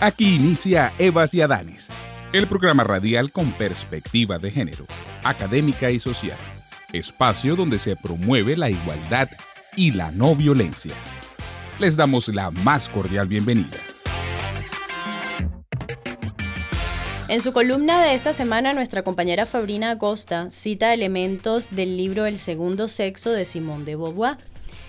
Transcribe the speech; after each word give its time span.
Aquí 0.00 0.36
inicia 0.36 0.92
Evas 1.00 1.34
y 1.34 1.40
Adanes, 1.40 1.88
el 2.32 2.46
programa 2.46 2.84
radial 2.84 3.32
con 3.32 3.50
perspectiva 3.50 4.38
de 4.38 4.52
género, 4.52 4.86
académica 5.24 5.90
y 5.90 5.98
social, 5.98 6.38
espacio 6.92 7.56
donde 7.56 7.80
se 7.80 7.96
promueve 7.96 8.56
la 8.56 8.70
igualdad 8.70 9.28
y 9.74 9.90
la 9.90 10.12
no 10.12 10.36
violencia. 10.36 10.94
Les 11.80 11.96
damos 11.96 12.28
la 12.28 12.52
más 12.52 12.88
cordial 12.88 13.26
bienvenida. 13.26 13.76
En 17.26 17.40
su 17.40 17.52
columna 17.52 18.00
de 18.00 18.14
esta 18.14 18.32
semana, 18.32 18.74
nuestra 18.74 19.02
compañera 19.02 19.46
Fabrina 19.46 19.90
Acosta 19.90 20.48
cita 20.52 20.94
elementos 20.94 21.66
del 21.72 21.96
libro 21.96 22.24
El 22.24 22.38
segundo 22.38 22.86
sexo 22.86 23.32
de 23.32 23.44
Simone 23.44 23.84
de 23.84 23.96
Beauvoir 23.96 24.36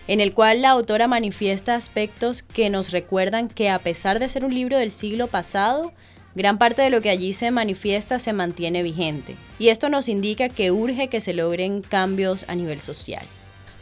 en 0.09 0.21
el 0.21 0.33
cual 0.33 0.63
la 0.63 0.71
autora 0.71 1.07
manifiesta 1.07 1.75
aspectos 1.75 2.41
que 2.41 2.71
nos 2.71 2.89
recuerdan 2.89 3.47
que 3.47 3.69
a 3.69 3.77
pesar 3.77 4.17
de 4.17 4.27
ser 4.27 4.43
un 4.43 4.55
libro 4.55 4.75
del 4.75 4.91
siglo 4.91 5.27
pasado, 5.27 5.93
gran 6.33 6.57
parte 6.57 6.81
de 6.81 6.89
lo 6.89 6.99
que 7.03 7.11
allí 7.11 7.31
se 7.31 7.51
manifiesta 7.51 8.17
se 8.17 8.33
mantiene 8.33 8.81
vigente. 8.81 9.35
Y 9.59 9.67
esto 9.67 9.87
nos 9.87 10.09
indica 10.09 10.49
que 10.49 10.71
urge 10.71 11.09
que 11.09 11.21
se 11.21 11.35
logren 11.35 11.83
cambios 11.83 12.43
a 12.47 12.55
nivel 12.55 12.81
social. 12.81 13.23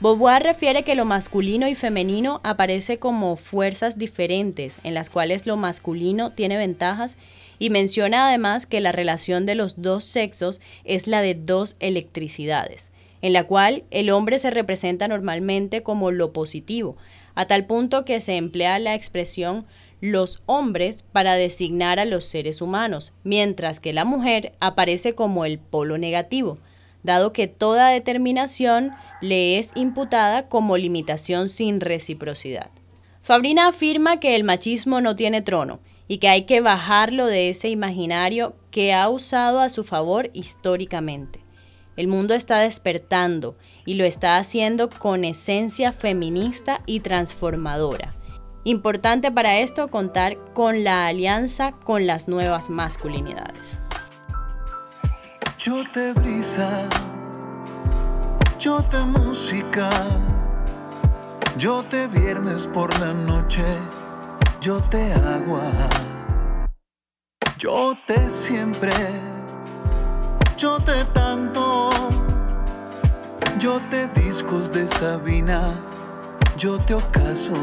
Beauvoir 0.01 0.43
refiere 0.43 0.83
que 0.83 0.95
lo 0.95 1.05
masculino 1.05 1.65
y 1.69 1.75
femenino 1.75 2.41
aparece 2.43 2.99
como 2.99 3.37
fuerzas 3.37 3.97
diferentes 3.97 4.79
en 4.83 4.95
las 4.95 5.09
cuales 5.09 5.45
lo 5.45 5.55
masculino 5.55 6.33
tiene 6.33 6.57
ventajas 6.57 7.15
y 7.57 7.69
menciona 7.69 8.27
además 8.27 8.65
que 8.65 8.81
la 8.81 8.91
relación 8.91 9.45
de 9.45 9.55
los 9.55 9.81
dos 9.81 10.03
sexos 10.03 10.59
es 10.83 11.07
la 11.07 11.21
de 11.21 11.35
dos 11.35 11.77
electricidades, 11.79 12.91
en 13.21 13.33
la 13.33 13.45
cual 13.45 13.83
el 13.91 14.09
hombre 14.09 14.39
se 14.39 14.51
representa 14.51 15.07
normalmente 15.07 15.83
como 15.83 16.11
lo 16.11 16.33
positivo, 16.33 16.97
a 17.35 17.45
tal 17.45 17.65
punto 17.65 18.05
que 18.05 18.19
se 18.19 18.37
emplea 18.37 18.79
la 18.79 18.95
expresión 18.95 19.65
los 19.99 20.41
hombres 20.45 21.03
para 21.11 21.35
designar 21.35 21.99
a 21.99 22.05
los 22.05 22.25
seres 22.25 22.61
humanos, 22.61 23.13
mientras 23.23 23.79
que 23.79 23.93
la 23.93 24.05
mujer 24.05 24.53
aparece 24.59 25.15
como 25.15 25.45
el 25.45 25.57
polo 25.57 25.97
negativo, 25.97 26.59
dado 27.03 27.33
que 27.33 27.47
toda 27.47 27.89
determinación 27.89 28.91
le 29.21 29.57
es 29.57 29.71
imputada 29.75 30.49
como 30.49 30.77
limitación 30.77 31.49
sin 31.49 31.79
reciprocidad. 31.79 32.69
Fabrina 33.21 33.67
afirma 33.67 34.19
que 34.19 34.35
el 34.35 34.43
machismo 34.43 35.01
no 35.01 35.15
tiene 35.15 35.41
trono 35.41 35.79
y 36.07 36.19
que 36.19 36.29
hay 36.29 36.43
que 36.43 36.61
bajarlo 36.61 37.25
de 37.25 37.49
ese 37.49 37.69
imaginario 37.69 38.55
que 38.71 38.93
ha 38.93 39.09
usado 39.09 39.59
a 39.59 39.69
su 39.69 39.83
favor 39.83 40.29
históricamente. 40.33 41.46
El 41.97 42.07
mundo 42.07 42.35
está 42.35 42.59
despertando 42.59 43.57
y 43.83 43.95
lo 43.95 44.05
está 44.05 44.37
haciendo 44.37 44.87
con 44.87 45.25
esencia 45.25 45.91
feminista 45.91 46.81
y 46.85 46.99
transformadora. 46.99 48.13
Importante 48.63 49.31
para 49.31 49.57
esto 49.57 49.87
contar 49.89 50.37
con 50.53 50.83
la 50.83 51.07
alianza 51.07 51.71
con 51.71 52.05
las 52.05 52.27
nuevas 52.27 52.69
masculinidades. 52.69 53.81
Yo 55.57 55.83
te 55.91 56.13
brisa, 56.13 56.87
yo 58.59 58.83
te 58.83 58.99
música, 58.99 59.89
yo 61.57 61.83
te 61.83 62.05
viernes 62.05 62.67
por 62.67 62.95
la 62.99 63.11
noche, 63.11 63.63
yo 64.61 64.83
te 64.83 65.11
agua, 65.13 65.63
yo 67.57 67.95
te 68.05 68.29
siempre 68.29 68.93
yo 70.57 70.79
te 70.79 71.05
tanto, 71.13 71.56
yo 73.59 73.81
te 73.89 74.07
discos 74.09 74.71
de 74.71 74.87
Sabina, 74.87 75.61
yo 76.57 76.77
te 76.79 76.93
ocaso. 76.93 77.55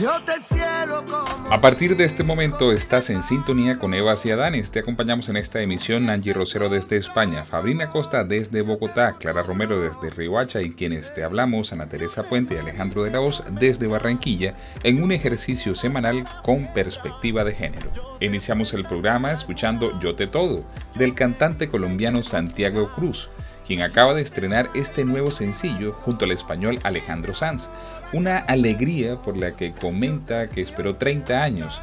Yo 0.00 0.22
te 0.24 0.40
cielo. 0.40 1.04
A 1.50 1.60
partir 1.60 1.94
de 1.98 2.04
este 2.04 2.22
momento 2.22 2.72
estás 2.72 3.10
en 3.10 3.22
sintonía 3.22 3.78
con 3.78 3.92
Eva 3.92 4.16
y. 4.16 4.70
Te 4.70 4.78
acompañamos 4.78 5.28
en 5.28 5.36
esta 5.36 5.60
emisión 5.60 6.08
Angie 6.08 6.32
Rosero 6.32 6.70
desde 6.70 6.96
España, 6.96 7.44
Fabrina 7.44 7.90
Costa 7.90 8.24
desde 8.24 8.62
Bogotá, 8.62 9.16
Clara 9.18 9.42
Romero 9.42 9.78
desde 9.78 10.08
Riohacha 10.08 10.62
y 10.62 10.70
quienes 10.70 11.12
te 11.12 11.24
hablamos, 11.24 11.74
Ana 11.74 11.90
Teresa 11.90 12.22
Puente 12.22 12.54
y 12.54 12.58
Alejandro 12.58 13.04
de 13.04 13.10
la 13.10 13.20
Hoz 13.20 13.42
desde 13.50 13.86
Barranquilla, 13.86 14.54
en 14.82 15.02
un 15.02 15.12
ejercicio 15.12 15.74
semanal 15.74 16.24
con 16.42 16.72
perspectiva 16.72 17.44
de 17.44 17.52
género. 17.54 17.90
Iniciamos 18.20 18.72
el 18.72 18.86
programa 18.86 19.32
escuchando 19.32 20.00
Yo 20.00 20.14
Te 20.14 20.26
Todo, 20.26 20.64
del 20.94 21.14
cantante 21.14 21.68
colombiano 21.68 22.22
Santiago 22.22 22.90
Cruz, 22.94 23.28
quien 23.66 23.82
acaba 23.82 24.14
de 24.14 24.22
estrenar 24.22 24.70
este 24.74 25.04
nuevo 25.04 25.30
sencillo 25.30 25.92
junto 25.92 26.24
al 26.24 26.30
español 26.30 26.78
Alejandro 26.82 27.34
Sanz. 27.34 27.68
Una 28.12 28.38
alegría 28.38 29.16
por 29.16 29.36
la 29.36 29.56
que 29.56 29.72
comenta 29.72 30.48
que 30.48 30.60
esperó 30.60 30.96
30 30.96 31.42
años, 31.42 31.80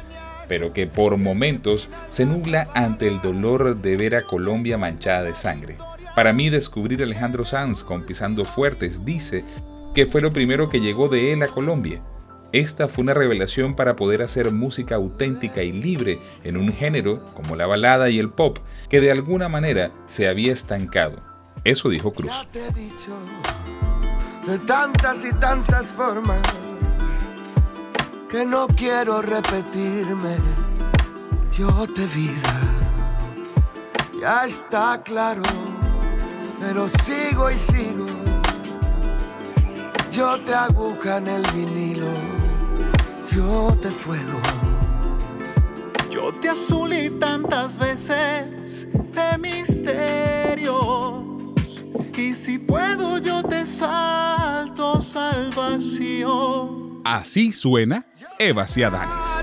pero 0.48 0.72
que 0.72 0.86
por 0.86 1.16
momentos 1.16 1.88
se 2.08 2.26
nubla 2.26 2.68
ante 2.74 3.08
el 3.08 3.20
dolor 3.20 3.76
de 3.76 3.96
ver 3.96 4.14
a 4.14 4.22
Colombia 4.22 4.78
manchada 4.78 5.22
de 5.22 5.34
sangre. 5.34 5.76
Para 6.14 6.32
mí 6.32 6.50
descubrir 6.50 7.00
a 7.00 7.04
Alejandro 7.04 7.44
Sanz 7.44 7.82
con 7.82 8.04
Pisando 8.04 8.44
Fuertes 8.44 9.04
dice 9.04 9.44
que 9.94 10.06
fue 10.06 10.20
lo 10.20 10.32
primero 10.32 10.70
que 10.70 10.80
llegó 10.80 11.08
de 11.08 11.32
él 11.32 11.42
a 11.42 11.48
Colombia 11.48 12.00
esta 12.52 12.88
fue 12.88 13.02
una 13.02 13.14
revelación 13.14 13.76
para 13.76 13.94
poder 13.94 14.22
hacer 14.22 14.50
música 14.50 14.96
auténtica 14.96 15.62
y 15.62 15.70
libre 15.70 16.18
en 16.42 16.56
un 16.56 16.72
género 16.72 17.32
como 17.34 17.54
la 17.54 17.66
balada 17.66 18.10
y 18.10 18.18
el 18.18 18.30
pop 18.30 18.58
que 18.88 19.00
de 19.00 19.12
alguna 19.12 19.48
manera 19.48 19.92
se 20.08 20.26
había 20.26 20.52
estancado. 20.52 21.29
Eso 21.64 21.88
dijo 21.88 22.12
Cruz. 22.12 22.30
de 24.46 24.58
tantas 24.60 25.24
y 25.24 25.32
tantas 25.34 25.88
formas 25.88 26.40
que 28.28 28.44
no 28.44 28.66
quiero 28.68 29.22
repetirme. 29.22 30.36
Yo 31.52 31.86
te 31.94 32.06
vida, 32.06 32.60
ya 34.20 34.46
está 34.46 35.02
claro, 35.02 35.42
pero 36.60 36.88
sigo 36.88 37.50
y 37.50 37.58
sigo. 37.58 38.06
Yo 40.10 40.42
te 40.42 40.54
aguja 40.54 41.18
en 41.18 41.28
el 41.28 41.42
vinilo 41.52 42.40
yo 43.32 43.76
te 43.80 43.90
fuego. 43.90 44.40
Yo 46.10 46.32
te 46.40 46.48
azulí 46.48 47.10
tantas 47.10 47.78
veces 47.78 48.86
de 48.92 49.38
misterios. 49.38 51.19
Y 52.20 52.36
si 52.36 52.58
puedo, 52.58 53.16
yo 53.16 53.42
te 53.42 53.64
salto 53.64 55.00
salvación. 55.00 56.20
Así 57.02 57.50
suena 57.50 58.04
Eva 58.38 58.66
Ciadanes. 58.66 59.39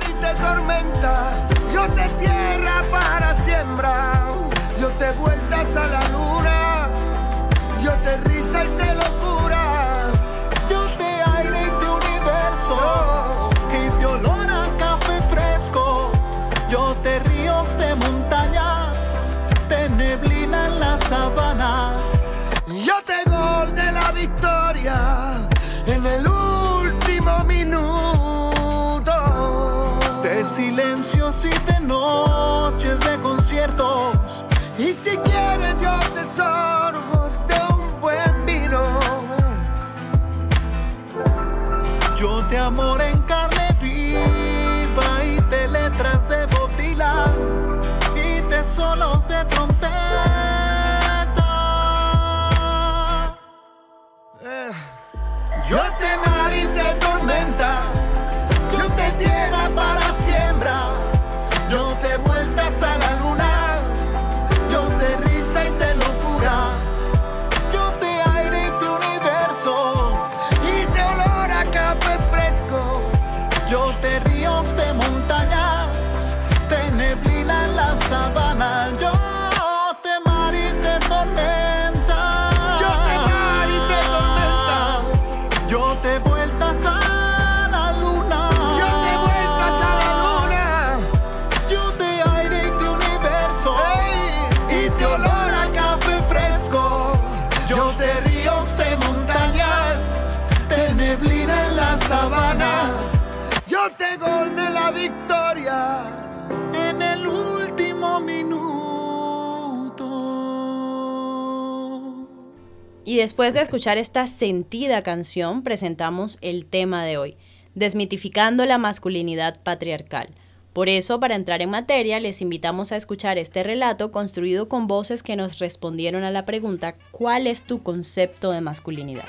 Y 113.18 113.20
después 113.20 113.56
de 113.56 113.62
escuchar 113.62 113.98
esta 113.98 114.28
sentida 114.28 115.02
canción, 115.02 115.64
presentamos 115.64 116.38
el 116.42 116.68
tema 116.68 117.04
de 117.04 117.18
hoy, 117.18 117.36
desmitificando 117.74 118.64
la 118.68 118.78
masculinidad 118.78 119.60
patriarcal. 119.64 120.30
Por 120.72 120.88
eso, 120.88 121.20
para 121.20 121.34
entrar 121.34 121.64
en 121.64 121.72
materia, 121.72 122.20
les 122.20 122.44
invitamos 122.44 122.92
a 122.92 122.96
escuchar 122.96 123.40
este 123.40 123.64
relato 123.64 124.12
construido 124.12 124.70
con 124.70 124.86
voces 124.86 125.24
que 125.24 125.36
nos 125.36 125.58
respondieron 125.58 126.24
a 126.24 126.30
la 126.30 126.46
pregunta 126.46 126.94
¿cuál 127.10 127.48
es 127.48 127.64
tu 127.64 127.82
concepto 127.82 128.52
de 128.52 128.62
masculinidad? 128.62 129.26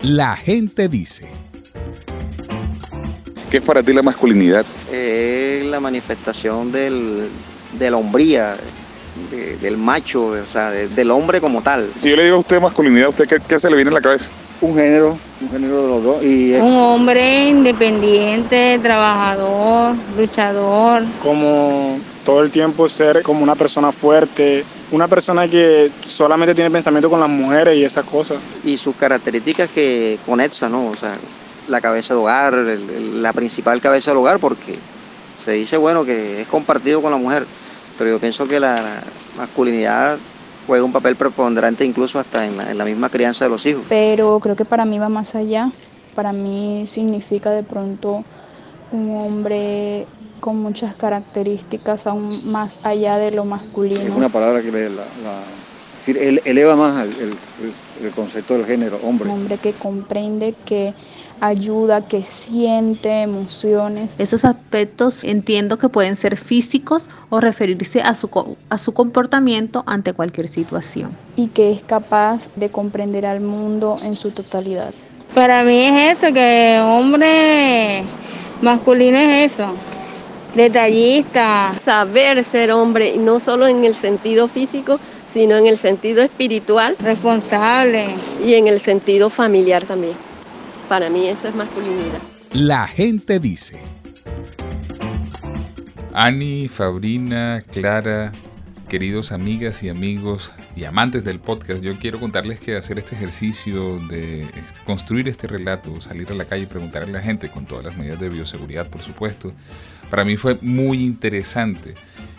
La 0.00 0.34
gente 0.34 0.88
dice. 0.88 1.28
¿Qué 3.50 3.58
es 3.58 3.62
para 3.62 3.82
ti 3.82 3.92
la 3.92 4.00
masculinidad? 4.00 4.64
es 4.90 5.66
la 5.66 5.80
manifestación 5.80 6.72
del, 6.72 7.28
de 7.78 7.90
la 7.90 7.98
hombría, 7.98 8.56
de- 9.30 9.56
del 9.58 9.76
macho, 9.76 10.26
o 10.26 10.46
sea, 10.50 10.70
de- 10.70 10.88
del 10.88 11.10
hombre 11.10 11.40
como 11.40 11.62
tal. 11.62 11.90
Si 11.94 12.08
yo 12.10 12.16
le 12.16 12.24
digo 12.24 12.36
a 12.36 12.40
usted 12.40 12.60
masculinidad, 12.60 13.06
¿a 13.06 13.10
usted 13.10 13.26
qué, 13.28 13.38
qué 13.46 13.58
se 13.58 13.68
le 13.70 13.76
viene 13.76 13.88
en 13.90 13.94
la 13.94 14.00
cabeza? 14.00 14.30
un 14.60 14.74
género, 14.74 15.16
un 15.40 15.50
género 15.52 15.82
de 15.84 15.88
los 15.88 16.02
dos. 16.02 16.24
Y 16.24 16.52
es 16.52 16.60
Un 16.60 16.74
hombre 16.74 17.48
independiente, 17.48 18.78
trabajador, 18.82 19.94
luchador. 20.18 21.02
como 21.22 21.98
todo 22.24 22.42
el 22.42 22.50
tiempo 22.50 22.88
ser 22.88 23.22
como 23.22 23.42
una 23.44 23.54
persona 23.54 23.92
fuerte, 23.92 24.64
una 24.90 25.06
persona 25.06 25.46
que 25.46 25.90
solamente 26.06 26.54
tiene 26.56 26.70
pensamiento 26.72 27.08
con 27.08 27.20
las 27.20 27.28
mujeres 27.28 27.76
y 27.76 27.84
esas 27.84 28.04
cosas. 28.04 28.38
Y 28.64 28.76
sus 28.76 28.96
características 28.96 29.70
que 29.70 30.18
conecta, 30.26 30.68
¿no? 30.68 30.88
O 30.88 30.94
sea, 30.94 31.16
la 31.68 31.80
cabeza 31.80 32.14
de 32.14 32.20
hogar, 32.20 32.54
el- 32.54 32.68
el- 32.68 33.22
la 33.22 33.32
principal 33.32 33.80
cabeza 33.80 34.10
del 34.10 34.18
hogar, 34.18 34.38
porque 34.40 34.74
se 35.38 35.52
dice, 35.52 35.76
bueno, 35.76 36.04
que 36.04 36.40
es 36.42 36.48
compartido 36.48 37.00
con 37.00 37.12
la 37.12 37.16
mujer, 37.18 37.46
pero 37.98 38.10
yo 38.10 38.20
pienso 38.20 38.46
que 38.46 38.60
la 38.60 39.02
masculinidad 39.34 40.20
juega 40.66 40.84
un 40.84 40.92
papel 40.92 41.16
preponderante 41.16 41.84
incluso 41.84 42.18
hasta 42.18 42.46
en 42.46 42.56
la, 42.56 42.70
en 42.70 42.78
la 42.78 42.84
misma 42.84 43.10
crianza 43.10 43.44
de 43.44 43.50
los 43.50 43.66
hijos. 43.66 43.84
pero 43.88 44.38
creo 44.40 44.54
que 44.56 44.64
para 44.64 44.84
mí 44.84 44.98
va 44.98 45.08
más 45.08 45.34
allá. 45.34 45.70
Para 46.14 46.32
mí 46.32 46.84
significa 46.86 47.50
de 47.50 47.62
pronto 47.62 48.24
un 48.92 49.16
hombre 49.16 50.06
con 50.40 50.56
muchas 50.56 50.96
características 50.96 52.06
aún 52.06 52.28
más 52.44 52.84
allá 52.86 53.18
de 53.18 53.32
lo 53.32 53.42
es 53.42 53.48
masculino. 53.48 54.16
una 54.16 54.28
palabra 54.28 54.62
que 54.62 54.70
le- 54.70 54.90
la- 54.90 55.04
la- 55.22 55.44
es 55.98 56.06
decir, 56.06 56.16
ele- 56.18 56.42
eleva 56.44 56.76
más 56.76 57.04
el- 57.04 57.38
el 58.00 58.10
concepto 58.12 58.54
del 58.54 58.64
género, 58.66 58.98
hombre. 59.02 59.28
Un 59.28 59.34
hombre 59.34 59.58
que 59.58 59.74
comprende, 59.74 60.54
que 60.64 60.94
ayuda, 61.40 62.06
que 62.06 62.22
siente 62.22 63.22
emociones. 63.22 64.14
Esos 64.18 64.44
aspectos 64.44 65.24
entiendo 65.24 65.78
que 65.78 65.88
pueden 65.88 66.16
ser 66.16 66.36
físicos 66.36 67.08
o 67.30 67.40
referirse 67.40 68.00
a 68.00 68.14
su, 68.14 68.28
co- 68.28 68.56
a 68.70 68.78
su 68.78 68.92
comportamiento 68.92 69.82
ante 69.86 70.12
cualquier 70.12 70.48
situación. 70.48 71.10
y 71.36 71.48
que 71.48 71.70
es 71.72 71.82
capaz 71.82 72.48
de 72.56 72.68
comprender 72.70 73.24
al 73.26 73.40
mundo 73.40 73.94
en 74.02 74.14
su 74.16 74.30
totalidad. 74.32 74.92
Para 75.34 75.62
mí 75.62 75.78
es 75.78 76.18
eso, 76.22 76.32
que 76.34 76.80
hombre 76.82 78.02
masculino 78.62 79.18
es 79.18 79.52
eso, 79.52 79.66
detallista. 80.54 81.72
saber 81.78 82.42
ser 82.44 82.72
hombre, 82.72 83.16
no 83.18 83.38
solo 83.38 83.66
en 83.68 83.84
el 83.84 83.94
sentido 83.94 84.48
físico, 84.48 84.98
sino 85.32 85.56
en 85.56 85.66
el 85.66 85.76
sentido 85.78 86.22
espiritual 86.22 86.96
Responsable. 87.00 88.06
y 88.44 88.54
en 88.54 88.66
el 88.66 88.80
sentido 88.80 89.30
familiar 89.30 89.84
también. 89.84 90.14
Para 90.88 91.10
mí 91.10 91.26
eso 91.26 91.48
es 91.48 91.54
masculinidad. 91.54 92.20
La 92.54 92.86
gente 92.86 93.38
dice. 93.38 93.78
Ani, 96.14 96.68
Fabrina, 96.68 97.62
Clara, 97.70 98.32
queridos 98.88 99.30
amigas 99.32 99.82
y 99.82 99.90
amigos 99.90 100.52
y 100.74 100.84
amantes 100.84 101.24
del 101.24 101.40
podcast, 101.40 101.82
yo 101.82 101.96
quiero 101.98 102.18
contarles 102.18 102.58
que 102.58 102.76
hacer 102.76 102.98
este 102.98 103.14
ejercicio 103.14 103.98
de 104.08 104.42
este, 104.42 104.84
construir 104.86 105.28
este 105.28 105.46
relato, 105.46 106.00
salir 106.00 106.30
a 106.30 106.34
la 106.34 106.46
calle 106.46 106.62
y 106.62 106.66
preguntarle 106.66 107.10
a 107.10 107.12
la 107.18 107.22
gente 107.22 107.50
con 107.50 107.66
todas 107.66 107.84
las 107.84 107.96
medidas 107.98 108.18
de 108.18 108.30
bioseguridad, 108.30 108.88
por 108.88 109.02
supuesto, 109.02 109.52
para 110.10 110.24
mí 110.24 110.38
fue 110.38 110.56
muy 110.62 111.04
interesante 111.04 111.94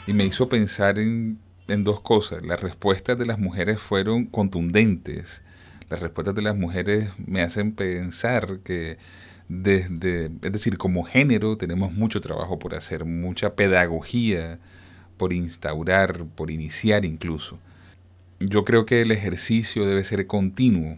y 0.07 0.13
me 0.13 0.25
hizo 0.25 0.49
pensar 0.49 0.97
en, 0.97 1.37
en 1.67 1.83
dos 1.83 2.01
cosas. 2.01 2.43
Las 2.43 2.59
respuestas 2.59 3.17
de 3.17 3.27
las 3.27 3.37
mujeres 3.37 3.79
fueron 3.79 4.25
contundentes. 4.25 5.43
Las 5.89 5.99
respuestas 5.99 6.35
de 6.35 6.41
las 6.43 6.55
mujeres 6.55 7.09
me 7.25 7.41
hacen 7.41 7.73
pensar 7.73 8.59
que 8.63 8.97
desde, 9.47 10.25
es 10.25 10.51
decir, 10.51 10.77
como 10.77 11.03
género 11.03 11.57
tenemos 11.57 11.91
mucho 11.91 12.21
trabajo 12.21 12.59
por 12.59 12.75
hacer, 12.75 13.05
mucha 13.05 13.55
pedagogía 13.55 14.59
por 15.17 15.33
instaurar, 15.33 16.25
por 16.35 16.51
iniciar 16.51 17.03
incluso. 17.05 17.59
Yo 18.39 18.63
creo 18.63 18.85
que 18.85 19.01
el 19.01 19.11
ejercicio 19.11 19.85
debe 19.85 20.03
ser 20.03 20.27
continuo. 20.27 20.97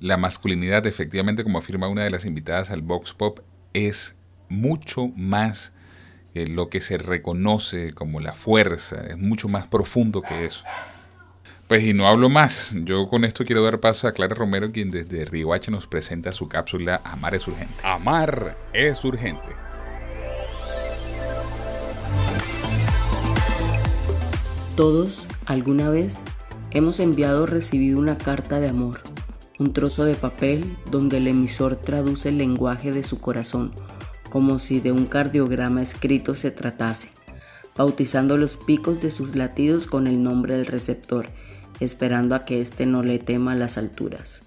La 0.00 0.16
masculinidad, 0.16 0.86
efectivamente, 0.86 1.44
como 1.44 1.58
afirma 1.58 1.88
una 1.88 2.02
de 2.02 2.10
las 2.10 2.24
invitadas 2.24 2.70
al 2.70 2.80
Vox 2.80 3.12
Pop, 3.12 3.40
es 3.74 4.16
mucho 4.48 5.08
más 5.08 5.72
lo 6.34 6.70
que 6.70 6.80
se 6.80 6.96
reconoce 6.96 7.92
como 7.92 8.18
la 8.18 8.32
fuerza, 8.32 9.06
es 9.06 9.18
mucho 9.18 9.48
más 9.48 9.68
profundo 9.68 10.22
que 10.22 10.46
eso. 10.46 10.64
Pues 11.72 11.84
y 11.84 11.94
no 11.94 12.06
hablo 12.06 12.28
más, 12.28 12.74
yo 12.84 13.08
con 13.08 13.24
esto 13.24 13.46
quiero 13.46 13.62
dar 13.62 13.80
paso 13.80 14.06
a 14.06 14.12
Clara 14.12 14.34
Romero, 14.34 14.70
quien 14.70 14.90
desde 14.90 15.24
Riohacha 15.24 15.70
nos 15.70 15.86
presenta 15.86 16.30
su 16.34 16.46
cápsula 16.46 17.00
Amar 17.02 17.34
es 17.34 17.48
urgente. 17.48 17.72
Amar 17.82 18.58
es 18.74 19.02
urgente. 19.06 19.48
Todos, 24.76 25.26
alguna 25.46 25.88
vez, 25.88 26.24
hemos 26.72 27.00
enviado 27.00 27.44
o 27.44 27.46
recibido 27.46 27.98
una 27.98 28.18
carta 28.18 28.60
de 28.60 28.68
amor, 28.68 29.00
un 29.58 29.72
trozo 29.72 30.04
de 30.04 30.14
papel 30.14 30.76
donde 30.90 31.16
el 31.16 31.26
emisor 31.26 31.76
traduce 31.76 32.28
el 32.28 32.36
lenguaje 32.36 32.92
de 32.92 33.02
su 33.02 33.18
corazón, 33.18 33.72
como 34.28 34.58
si 34.58 34.80
de 34.80 34.92
un 34.92 35.06
cardiograma 35.06 35.80
escrito 35.80 36.34
se 36.34 36.50
tratase, 36.50 37.12
bautizando 37.78 38.36
los 38.36 38.58
picos 38.58 39.00
de 39.00 39.08
sus 39.08 39.36
latidos 39.36 39.86
con 39.86 40.06
el 40.06 40.22
nombre 40.22 40.54
del 40.58 40.66
receptor, 40.66 41.30
esperando 41.84 42.34
a 42.34 42.44
que 42.44 42.60
éste 42.60 42.86
no 42.86 43.02
le 43.02 43.18
tema 43.18 43.56
las 43.56 43.78
alturas. 43.78 44.44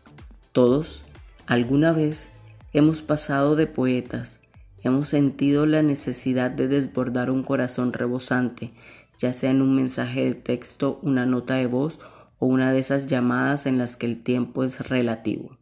Todos, 0.51 1.03
alguna 1.47 1.91
vez, 1.91 2.33
hemos 2.73 3.01
pasado 3.01 3.55
de 3.55 3.67
poetas, 3.67 4.41
hemos 4.83 5.09
sentido 5.09 5.65
la 5.65 5.81
necesidad 5.81 6.51
de 6.51 6.67
desbordar 6.67 7.29
un 7.29 7.43
corazón 7.43 7.93
rebosante, 7.93 8.71
ya 9.17 9.33
sea 9.33 9.51
en 9.51 9.61
un 9.61 9.75
mensaje 9.75 10.25
de 10.25 10.35
texto, 10.35 10.99
una 11.01 11.25
nota 11.25 11.55
de 11.55 11.67
voz 11.67 11.99
o 12.39 12.45
una 12.47 12.71
de 12.71 12.79
esas 12.79 13.07
llamadas 13.07 13.65
en 13.65 13.77
las 13.77 13.95
que 13.95 14.05
el 14.05 14.21
tiempo 14.21 14.63
es 14.63 14.87
relativo. 14.87 15.57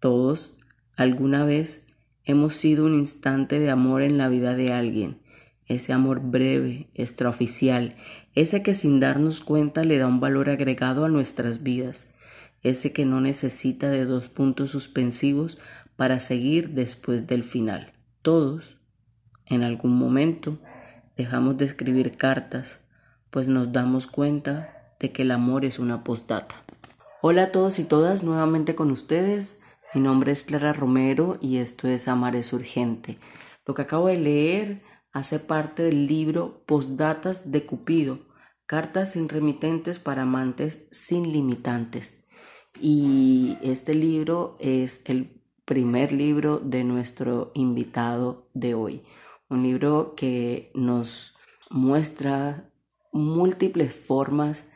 Todos, 0.00 0.58
alguna 0.96 1.44
vez, 1.44 1.88
hemos 2.24 2.54
sido 2.54 2.86
un 2.86 2.94
instante 2.94 3.58
de 3.58 3.70
amor 3.70 4.02
en 4.02 4.18
la 4.18 4.28
vida 4.28 4.54
de 4.54 4.72
alguien, 4.72 5.18
ese 5.66 5.92
amor 5.92 6.20
breve, 6.20 6.88
extraoficial, 6.94 7.94
ese 8.34 8.62
que 8.62 8.74
sin 8.74 9.00
darnos 9.00 9.40
cuenta 9.40 9.84
le 9.84 9.98
da 9.98 10.06
un 10.06 10.20
valor 10.20 10.48
agregado 10.48 11.04
a 11.04 11.08
nuestras 11.08 11.62
vidas, 11.62 12.14
ese 12.62 12.92
que 12.92 13.04
no 13.04 13.20
necesita 13.20 13.90
de 13.90 14.04
dos 14.04 14.28
puntos 14.28 14.70
suspensivos 14.70 15.58
para 15.96 16.20
seguir 16.20 16.70
después 16.70 17.26
del 17.26 17.44
final. 17.44 17.92
Todos, 18.22 18.78
en 19.46 19.62
algún 19.62 19.96
momento, 19.96 20.58
dejamos 21.16 21.56
de 21.58 21.64
escribir 21.64 22.16
cartas, 22.16 22.84
pues 23.30 23.48
nos 23.48 23.72
damos 23.72 24.06
cuenta 24.06 24.94
de 25.00 25.12
que 25.12 25.22
el 25.22 25.30
amor 25.30 25.64
es 25.64 25.78
una 25.78 26.04
postdata. 26.04 26.54
Hola 27.20 27.44
a 27.44 27.52
todos 27.52 27.78
y 27.78 27.84
todas, 27.84 28.22
nuevamente 28.22 28.74
con 28.74 28.90
ustedes. 28.90 29.60
Mi 29.94 30.00
nombre 30.00 30.32
es 30.32 30.42
Clara 30.42 30.72
Romero 30.72 31.38
y 31.40 31.58
esto 31.58 31.86
es 31.88 32.08
Amar 32.08 32.34
es 32.34 32.52
Urgente. 32.52 33.18
Lo 33.66 33.74
que 33.74 33.82
acabo 33.82 34.08
de 34.08 34.18
leer 34.18 34.82
hace 35.12 35.38
parte 35.38 35.82
del 35.82 36.06
libro 36.06 36.62
Postdatas 36.66 37.52
de 37.52 37.64
Cupido, 37.66 38.18
cartas 38.66 39.12
sin 39.12 39.28
remitentes 39.28 39.98
para 39.98 40.22
amantes 40.22 40.88
sin 40.90 41.32
limitantes. 41.32 42.24
Y 42.80 43.58
este 43.62 43.94
libro 43.94 44.56
es 44.58 45.04
el 45.06 45.42
primer 45.64 46.12
libro 46.12 46.58
de 46.58 46.84
nuestro 46.84 47.52
invitado 47.54 48.48
de 48.54 48.74
hoy. 48.74 49.02
Un 49.48 49.62
libro 49.62 50.14
que 50.16 50.70
nos 50.74 51.34
muestra 51.70 52.70
múltiples 53.12 53.94
formas 53.94 54.70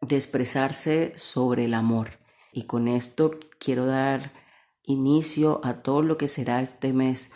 de 0.00 0.16
expresarse 0.16 1.12
sobre 1.14 1.66
el 1.66 1.74
amor. 1.74 2.10
Y 2.52 2.64
con 2.64 2.88
esto 2.88 3.32
quiero 3.58 3.86
dar 3.86 4.32
inicio 4.84 5.60
a 5.62 5.82
todo 5.82 6.02
lo 6.02 6.16
que 6.18 6.28
será 6.28 6.60
este 6.60 6.92
mes, 6.92 7.32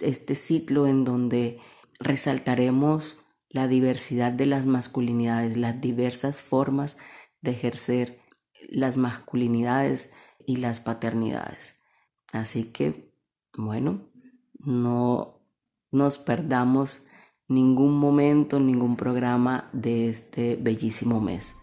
este 0.00 0.34
ciclo 0.34 0.86
en 0.86 1.04
donde 1.04 1.58
resaltaremos 1.98 3.18
la 3.48 3.68
diversidad 3.68 4.32
de 4.32 4.46
las 4.46 4.66
masculinidades, 4.66 5.56
las 5.56 5.80
diversas 5.80 6.42
formas 6.42 6.98
de 7.40 7.52
ejercer 7.52 8.20
las 8.68 8.96
masculinidades 8.96 10.14
y 10.46 10.56
las 10.56 10.80
paternidades. 10.80 11.82
Así 12.32 12.72
que, 12.72 13.12
bueno, 13.56 14.10
no 14.58 15.40
nos 15.90 16.18
perdamos 16.18 17.06
ningún 17.48 17.98
momento, 17.98 18.60
ningún 18.60 18.96
programa 18.96 19.68
de 19.72 20.08
este 20.08 20.56
bellísimo 20.56 21.20
mes. 21.20 21.56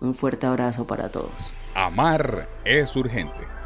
Un 0.00 0.14
fuerte 0.14 0.46
abrazo 0.46 0.86
para 0.86 1.10
todos. 1.10 1.50
Amar 1.74 2.48
es 2.64 2.94
urgente. 2.96 3.57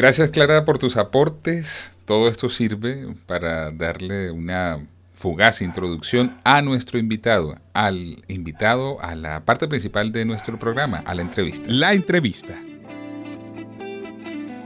Gracias 0.00 0.30
Clara 0.30 0.64
por 0.64 0.78
tus 0.78 0.96
aportes. 0.96 1.94
Todo 2.06 2.28
esto 2.28 2.48
sirve 2.48 3.06
para 3.26 3.70
darle 3.70 4.30
una 4.30 4.88
fugaz 5.12 5.60
introducción 5.60 6.40
a 6.42 6.62
nuestro 6.62 6.98
invitado, 6.98 7.56
al 7.74 8.24
invitado 8.26 8.98
a 9.02 9.14
la 9.14 9.44
parte 9.44 9.68
principal 9.68 10.10
de 10.10 10.24
nuestro 10.24 10.58
programa, 10.58 11.02
a 11.04 11.14
la 11.14 11.20
entrevista. 11.20 11.70
La 11.70 11.92
entrevista. 11.92 12.54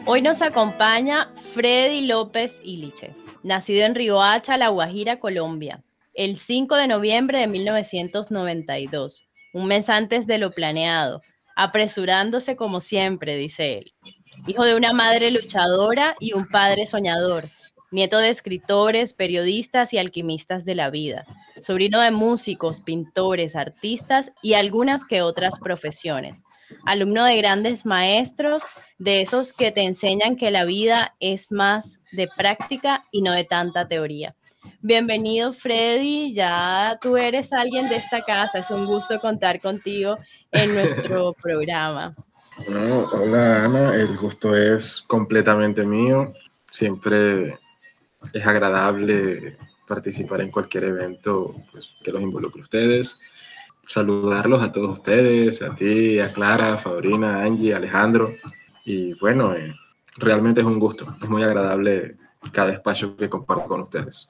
Hoy 0.06 0.22
nos 0.22 0.40
acompaña 0.40 1.32
Freddy 1.52 2.06
López 2.06 2.60
Iliche, 2.62 3.16
nacido 3.42 3.86
en 3.86 3.96
Riohacha, 3.96 4.56
La 4.56 4.68
Guajira, 4.68 5.18
Colombia, 5.18 5.82
el 6.14 6.36
5 6.36 6.76
de 6.76 6.86
noviembre 6.86 7.40
de 7.40 7.48
1992, 7.48 9.26
un 9.52 9.66
mes 9.66 9.88
antes 9.88 10.28
de 10.28 10.38
lo 10.38 10.52
planeado, 10.52 11.22
apresurándose 11.56 12.54
como 12.54 12.80
siempre, 12.80 13.34
dice 13.34 13.78
él. 13.78 13.94
Hijo 14.46 14.64
de 14.64 14.76
una 14.76 14.92
madre 14.92 15.30
luchadora 15.30 16.14
y 16.20 16.32
un 16.34 16.46
padre 16.46 16.86
soñador, 16.86 17.44
nieto 17.90 18.18
de 18.18 18.30
escritores, 18.30 19.12
periodistas 19.12 19.92
y 19.92 19.98
alquimistas 19.98 20.64
de 20.64 20.74
la 20.74 20.90
vida, 20.90 21.26
sobrino 21.60 22.00
de 22.00 22.10
músicos, 22.10 22.80
pintores, 22.80 23.56
artistas 23.56 24.32
y 24.42 24.54
algunas 24.54 25.04
que 25.04 25.22
otras 25.22 25.58
profesiones 25.58 26.44
alumno 26.84 27.24
de 27.24 27.36
grandes 27.36 27.86
maestros, 27.86 28.64
de 28.98 29.20
esos 29.20 29.52
que 29.52 29.72
te 29.72 29.82
enseñan 29.82 30.36
que 30.36 30.50
la 30.50 30.64
vida 30.64 31.14
es 31.20 31.50
más 31.50 32.00
de 32.12 32.28
práctica 32.28 33.04
y 33.10 33.22
no 33.22 33.32
de 33.32 33.44
tanta 33.44 33.88
teoría. 33.88 34.34
Bienvenido 34.80 35.52
Freddy, 35.52 36.34
ya 36.34 36.98
tú 37.00 37.16
eres 37.16 37.52
alguien 37.52 37.88
de 37.88 37.96
esta 37.96 38.22
casa, 38.22 38.58
es 38.58 38.70
un 38.70 38.86
gusto 38.86 39.20
contar 39.20 39.60
contigo 39.60 40.16
en 40.52 40.74
nuestro 40.74 41.34
programa. 41.34 42.14
Hola 42.68 43.64
Ana, 43.64 43.94
el 43.96 44.16
gusto 44.16 44.54
es 44.54 45.02
completamente 45.06 45.84
mío, 45.84 46.32
siempre 46.70 47.58
es 48.32 48.46
agradable 48.46 49.56
participar 49.86 50.40
en 50.40 50.50
cualquier 50.50 50.84
evento 50.84 51.54
pues, 51.72 51.96
que 52.02 52.12
los 52.12 52.22
involucre 52.22 52.62
ustedes 52.62 53.20
saludarlos 53.86 54.62
a 54.62 54.72
todos 54.72 54.98
ustedes, 54.98 55.62
a 55.62 55.74
ti, 55.74 56.18
a 56.18 56.32
Clara, 56.32 56.74
a 56.74 56.78
Fabrina, 56.78 57.40
a 57.40 57.44
Angie, 57.44 57.74
a 57.74 57.78
Alejandro. 57.78 58.30
Y 58.84 59.14
bueno, 59.14 59.54
eh, 59.54 59.74
realmente 60.18 60.60
es 60.60 60.66
un 60.66 60.78
gusto, 60.78 61.06
es 61.20 61.28
muy 61.28 61.42
agradable 61.42 62.16
cada 62.52 62.72
espacio 62.72 63.16
que 63.16 63.28
comparto 63.28 63.66
con 63.66 63.82
ustedes. 63.82 64.28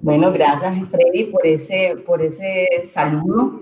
Bueno, 0.00 0.32
gracias 0.32 0.74
Freddy 0.90 1.24
por 1.24 1.46
ese, 1.46 1.96
por 2.06 2.22
ese 2.22 2.66
saludo. 2.84 3.60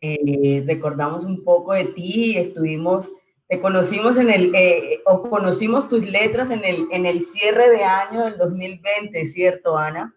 Eh, 0.00 0.62
recordamos 0.66 1.24
un 1.24 1.42
poco 1.42 1.72
de 1.72 1.84
ti, 1.84 2.36
estuvimos, 2.36 3.10
te 3.48 3.60
conocimos 3.60 4.16
en 4.16 4.30
el, 4.30 4.54
eh, 4.54 5.00
o 5.06 5.22
conocimos 5.28 5.88
tus 5.88 6.04
letras 6.04 6.50
en 6.50 6.64
el, 6.64 6.86
en 6.90 7.06
el 7.06 7.22
cierre 7.22 7.70
de 7.70 7.84
año 7.84 8.24
del 8.24 8.38
2020, 8.38 9.24
¿cierto, 9.24 9.76
Ana? 9.76 10.12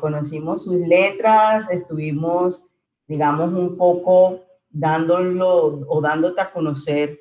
conocimos 0.00 0.64
sus 0.64 0.74
letras, 0.74 1.70
estuvimos 1.70 2.64
digamos, 3.10 3.52
un 3.52 3.76
poco 3.76 4.44
dándolo 4.70 5.84
o 5.88 6.00
dándote 6.00 6.40
a 6.40 6.52
conocer 6.52 7.18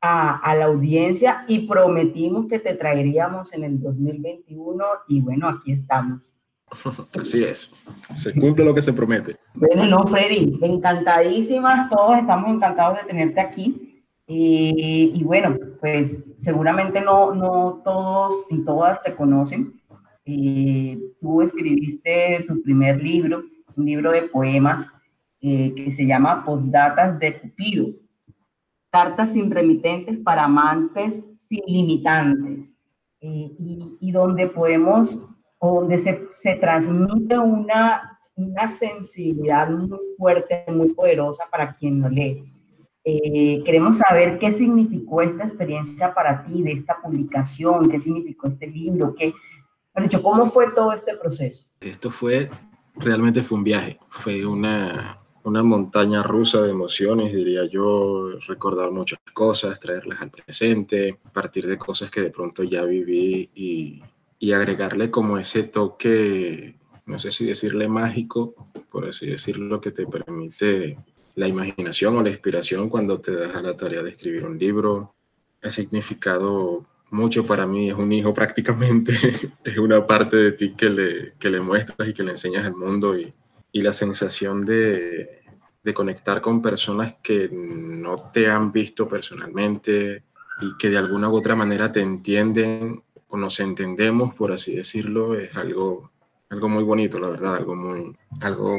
a, 0.00 0.36
a, 0.38 0.54
la 0.54 0.66
audiencia 0.66 1.44
y 1.48 1.66
prometimos 1.66 2.46
que 2.46 2.60
te 2.60 2.74
traeríamos 2.74 3.52
en 3.52 3.64
el 3.64 3.80
2021 3.80 4.84
y 5.08 5.20
bueno, 5.20 5.48
aquí 5.48 5.72
estamos. 5.72 6.32
Así 7.20 7.42
es, 7.42 7.74
se 8.14 8.32
cumple 8.32 8.64
lo 8.64 8.72
que 8.72 8.82
se 8.82 8.92
promete. 8.92 9.36
Bueno, 9.54 9.84
no, 9.84 10.06
Freddy, 10.06 10.56
encantadísimas, 10.62 11.90
todos 11.90 12.18
estamos 12.18 12.48
encantados 12.48 12.98
de 12.98 13.04
tenerte 13.08 13.40
aquí. 13.40 13.91
Y, 14.34 15.22
bueno, 15.24 15.58
pues 15.80 16.18
seguramente 16.38 17.02
no, 17.02 17.34
no 17.34 17.82
todos 17.84 18.44
y 18.48 18.64
todas 18.64 19.02
te 19.02 19.14
conocen. 19.14 19.78
Eh, 20.24 20.98
tú 21.20 21.42
escribiste 21.42 22.44
tu 22.48 22.62
primer 22.62 23.02
libro, 23.02 23.42
un 23.76 23.84
libro 23.84 24.10
de 24.10 24.22
poemas 24.22 24.88
eh, 25.40 25.74
que 25.74 25.90
se 25.90 26.06
llama 26.06 26.44
Postdatas 26.44 27.18
de 27.18 27.40
Cupido, 27.40 27.88
cartas 28.90 29.32
sin 29.32 29.50
remitentes 29.50 30.16
para 30.18 30.44
amantes 30.44 31.22
sin 31.48 31.62
limitantes, 31.66 32.74
eh, 33.20 33.50
y, 33.58 33.98
y, 34.00 34.12
donde 34.12 34.46
podemos, 34.46 35.28
donde 35.60 35.98
se, 35.98 36.28
se 36.32 36.54
transmite 36.54 37.38
una, 37.38 38.18
una 38.34 38.68
sensibilidad 38.68 39.68
muy 39.68 39.98
fuerte, 40.16 40.64
muy 40.68 40.94
poderosa 40.94 41.44
para 41.50 41.74
quien 41.74 42.00
lo 42.00 42.08
lee. 42.08 42.51
Eh, 43.04 43.62
queremos 43.64 43.96
saber 43.96 44.38
qué 44.38 44.52
significó 44.52 45.22
esta 45.22 45.44
experiencia 45.44 46.14
para 46.14 46.44
ti 46.44 46.62
de 46.62 46.72
esta 46.72 47.00
publicación, 47.02 47.88
qué 47.90 47.98
significó 47.98 48.46
este 48.46 48.68
libro, 48.68 49.14
qué, 49.18 49.34
dicho, 50.00 50.22
cómo 50.22 50.46
fue 50.46 50.70
todo 50.70 50.92
este 50.92 51.16
proceso. 51.16 51.64
Esto 51.80 52.10
fue, 52.10 52.48
realmente 52.94 53.42
fue 53.42 53.58
un 53.58 53.64
viaje, 53.64 53.98
fue 54.08 54.46
una, 54.46 55.18
una 55.42 55.64
montaña 55.64 56.22
rusa 56.22 56.62
de 56.62 56.70
emociones, 56.70 57.32
diría 57.32 57.64
yo, 57.64 58.38
recordar 58.46 58.92
muchas 58.92 59.18
cosas, 59.34 59.80
traerlas 59.80 60.22
al 60.22 60.30
presente, 60.30 61.18
partir 61.32 61.66
de 61.66 61.78
cosas 61.78 62.08
que 62.08 62.20
de 62.20 62.30
pronto 62.30 62.62
ya 62.62 62.84
viví 62.84 63.50
y, 63.52 64.02
y 64.38 64.52
agregarle 64.52 65.10
como 65.10 65.38
ese 65.38 65.64
toque, 65.64 66.76
no 67.06 67.18
sé 67.18 67.32
si 67.32 67.46
decirle 67.46 67.88
mágico, 67.88 68.54
por 68.92 69.06
así 69.06 69.26
decirlo, 69.26 69.80
que 69.80 69.90
te 69.90 70.06
permite 70.06 70.98
la 71.34 71.48
imaginación 71.48 72.16
o 72.16 72.22
la 72.22 72.30
inspiración 72.30 72.88
cuando 72.88 73.20
te 73.20 73.34
das 73.34 73.54
a 73.54 73.62
la 73.62 73.76
tarea 73.76 74.02
de 74.02 74.10
escribir 74.10 74.44
un 74.44 74.58
libro. 74.58 75.14
Ha 75.62 75.70
significado 75.70 76.86
mucho 77.10 77.46
para 77.46 77.66
mí, 77.66 77.90
es 77.90 77.94
un 77.94 78.12
hijo 78.12 78.34
prácticamente, 78.34 79.14
es 79.64 79.78
una 79.78 80.06
parte 80.06 80.36
de 80.36 80.52
ti 80.52 80.74
que 80.76 80.90
le, 80.90 81.34
que 81.38 81.50
le 81.50 81.60
muestras 81.60 82.08
y 82.08 82.14
que 82.14 82.22
le 82.22 82.32
enseñas 82.32 82.66
al 82.66 82.74
mundo 82.74 83.16
y, 83.16 83.32
y 83.70 83.82
la 83.82 83.92
sensación 83.92 84.64
de, 84.64 85.42
de, 85.82 85.94
conectar 85.94 86.40
con 86.40 86.62
personas 86.62 87.16
que 87.22 87.48
no 87.50 88.30
te 88.32 88.50
han 88.50 88.72
visto 88.72 89.08
personalmente 89.08 90.24
y 90.60 90.76
que 90.78 90.90
de 90.90 90.98
alguna 90.98 91.28
u 91.28 91.36
otra 91.36 91.54
manera 91.54 91.92
te 91.92 92.00
entienden 92.00 93.02
o 93.28 93.36
nos 93.36 93.60
entendemos, 93.60 94.34
por 94.34 94.52
así 94.52 94.76
decirlo, 94.76 95.34
es 95.34 95.56
algo, 95.56 96.10
algo 96.50 96.68
muy 96.68 96.84
bonito, 96.84 97.18
la 97.18 97.28
verdad, 97.28 97.56
algo 97.56 97.74
muy, 97.74 98.14
algo, 98.40 98.76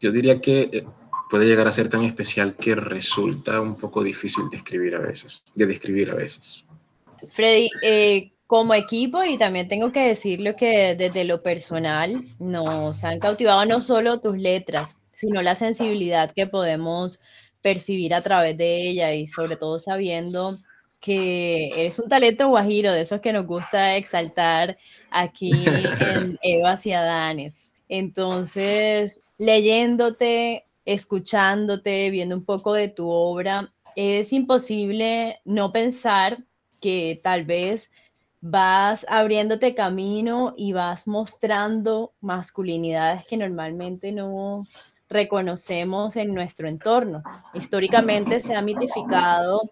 yo 0.00 0.12
diría 0.12 0.40
que 0.40 0.70
eh, 0.72 0.84
puede 1.30 1.46
llegar 1.46 1.68
a 1.68 1.72
ser 1.72 1.88
tan 1.88 2.04
especial 2.04 2.56
que 2.56 2.74
resulta 2.74 3.60
un 3.60 3.76
poco 3.76 4.02
difícil 4.02 4.48
de 4.50 4.58
escribir 4.58 4.94
a 4.94 5.00
veces, 5.00 5.44
de 5.54 5.66
describir 5.66 6.10
a 6.10 6.14
veces. 6.14 6.64
Freddy, 7.30 7.68
eh, 7.82 8.32
como 8.46 8.74
equipo 8.74 9.22
y 9.24 9.36
también 9.36 9.68
tengo 9.68 9.92
que 9.92 10.06
decirlo 10.06 10.54
que 10.54 10.94
desde 10.94 11.24
lo 11.24 11.42
personal 11.42 12.16
nos 12.38 13.04
han 13.04 13.18
cautivado 13.18 13.64
no 13.66 13.80
solo 13.80 14.20
tus 14.20 14.38
letras, 14.38 15.02
sino 15.12 15.42
la 15.42 15.54
sensibilidad 15.54 16.30
que 16.30 16.46
podemos 16.46 17.20
percibir 17.60 18.14
a 18.14 18.22
través 18.22 18.56
de 18.56 18.88
ella 18.88 19.12
y 19.12 19.26
sobre 19.26 19.56
todo 19.56 19.78
sabiendo 19.78 20.56
que 21.00 21.68
eres 21.76 21.98
un 21.98 22.08
talento 22.08 22.48
guajiro, 22.48 22.92
de 22.92 23.02
esos 23.02 23.20
que 23.20 23.32
nos 23.32 23.46
gusta 23.46 23.96
exaltar 23.96 24.78
aquí 25.10 25.52
en 25.66 26.38
Evas 26.42 26.86
y 26.86 26.92
Adanes. 26.92 27.70
Entonces, 27.88 29.22
leyéndote, 29.38 30.66
escuchándote, 30.84 32.10
viendo 32.10 32.36
un 32.36 32.44
poco 32.44 32.74
de 32.74 32.88
tu 32.88 33.08
obra, 33.08 33.72
es 33.96 34.32
imposible 34.32 35.40
no 35.44 35.72
pensar 35.72 36.44
que 36.80 37.20
tal 37.22 37.44
vez 37.44 37.90
vas 38.40 39.04
abriéndote 39.08 39.74
camino 39.74 40.54
y 40.56 40.72
vas 40.72 41.06
mostrando 41.06 42.12
masculinidades 42.20 43.26
que 43.26 43.36
normalmente 43.36 44.12
no 44.12 44.62
reconocemos 45.08 46.16
en 46.16 46.34
nuestro 46.34 46.68
entorno. 46.68 47.22
Históricamente 47.54 48.40
se 48.40 48.54
ha 48.54 48.62
mitificado 48.62 49.62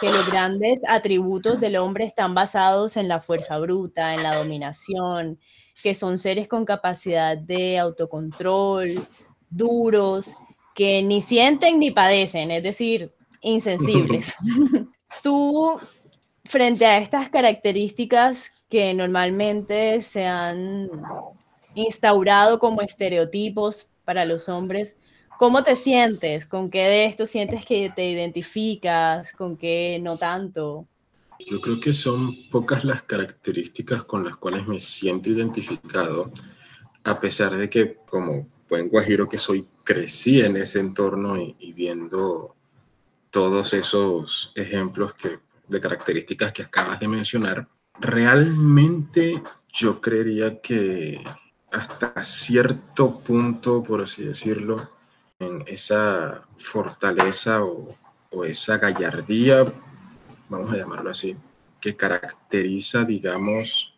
que 0.00 0.08
los 0.08 0.30
grandes 0.30 0.82
atributos 0.88 1.60
del 1.60 1.76
hombre 1.76 2.04
están 2.04 2.34
basados 2.34 2.96
en 2.96 3.08
la 3.08 3.20
fuerza 3.20 3.58
bruta, 3.58 4.14
en 4.14 4.22
la 4.22 4.36
dominación, 4.36 5.38
que 5.82 5.94
son 5.94 6.18
seres 6.18 6.48
con 6.48 6.64
capacidad 6.64 7.36
de 7.36 7.78
autocontrol, 7.78 8.88
duros, 9.50 10.34
que 10.74 11.02
ni 11.02 11.20
sienten 11.20 11.78
ni 11.78 11.90
padecen, 11.90 12.50
es 12.50 12.62
decir, 12.62 13.14
insensibles. 13.42 14.34
Tú, 15.22 15.78
frente 16.44 16.86
a 16.86 16.98
estas 16.98 17.28
características 17.30 18.64
que 18.68 18.92
normalmente 18.94 20.02
se 20.02 20.26
han 20.26 20.90
instaurado 21.74 22.58
como 22.58 22.82
estereotipos 22.82 23.90
para 24.04 24.24
los 24.24 24.48
hombres, 24.48 24.96
¿cómo 25.38 25.62
te 25.62 25.76
sientes? 25.76 26.46
¿Con 26.46 26.70
qué 26.70 26.84
de 26.84 27.04
esto 27.06 27.26
sientes 27.26 27.64
que 27.64 27.90
te 27.94 28.10
identificas? 28.10 29.32
¿Con 29.32 29.56
qué 29.56 29.98
no 30.02 30.16
tanto? 30.16 30.86
Yo 31.38 31.60
creo 31.60 31.80
que 31.80 31.92
son 31.92 32.36
pocas 32.50 32.84
las 32.84 33.02
características 33.02 34.04
con 34.04 34.24
las 34.24 34.36
cuales 34.36 34.66
me 34.66 34.80
siento 34.80 35.30
identificado, 35.30 36.32
a 37.04 37.20
pesar 37.20 37.56
de 37.56 37.68
que 37.68 37.98
como 38.06 38.48
buen 38.68 38.88
guajiro 38.88 39.28
que 39.28 39.38
soy, 39.38 39.66
crecí 39.84 40.40
en 40.40 40.56
ese 40.56 40.80
entorno 40.80 41.36
y, 41.36 41.72
viendo 41.72 42.56
todos 43.30 43.72
esos 43.74 44.52
ejemplos 44.56 45.14
que, 45.14 45.38
de 45.68 45.80
características 45.80 46.52
que 46.52 46.62
acabas 46.62 46.98
de 46.98 47.08
mencionar, 47.08 47.68
realmente 48.00 49.42
yo 49.72 50.00
creería 50.00 50.60
que 50.60 51.22
hasta 51.70 52.24
cierto 52.24 53.20
punto, 53.20 53.82
por 53.82 54.02
así 54.02 54.24
decirlo, 54.24 54.90
en 55.38 55.62
esa 55.66 56.42
fortaleza 56.58 57.62
o, 57.62 57.96
esa 58.44 58.76
gallardía, 58.76 59.64
vamos 60.48 60.72
a 60.72 60.76
llamarlo 60.76 61.10
así, 61.10 61.36
que 61.80 61.96
caracteriza, 61.96 63.04
digamos, 63.04 63.96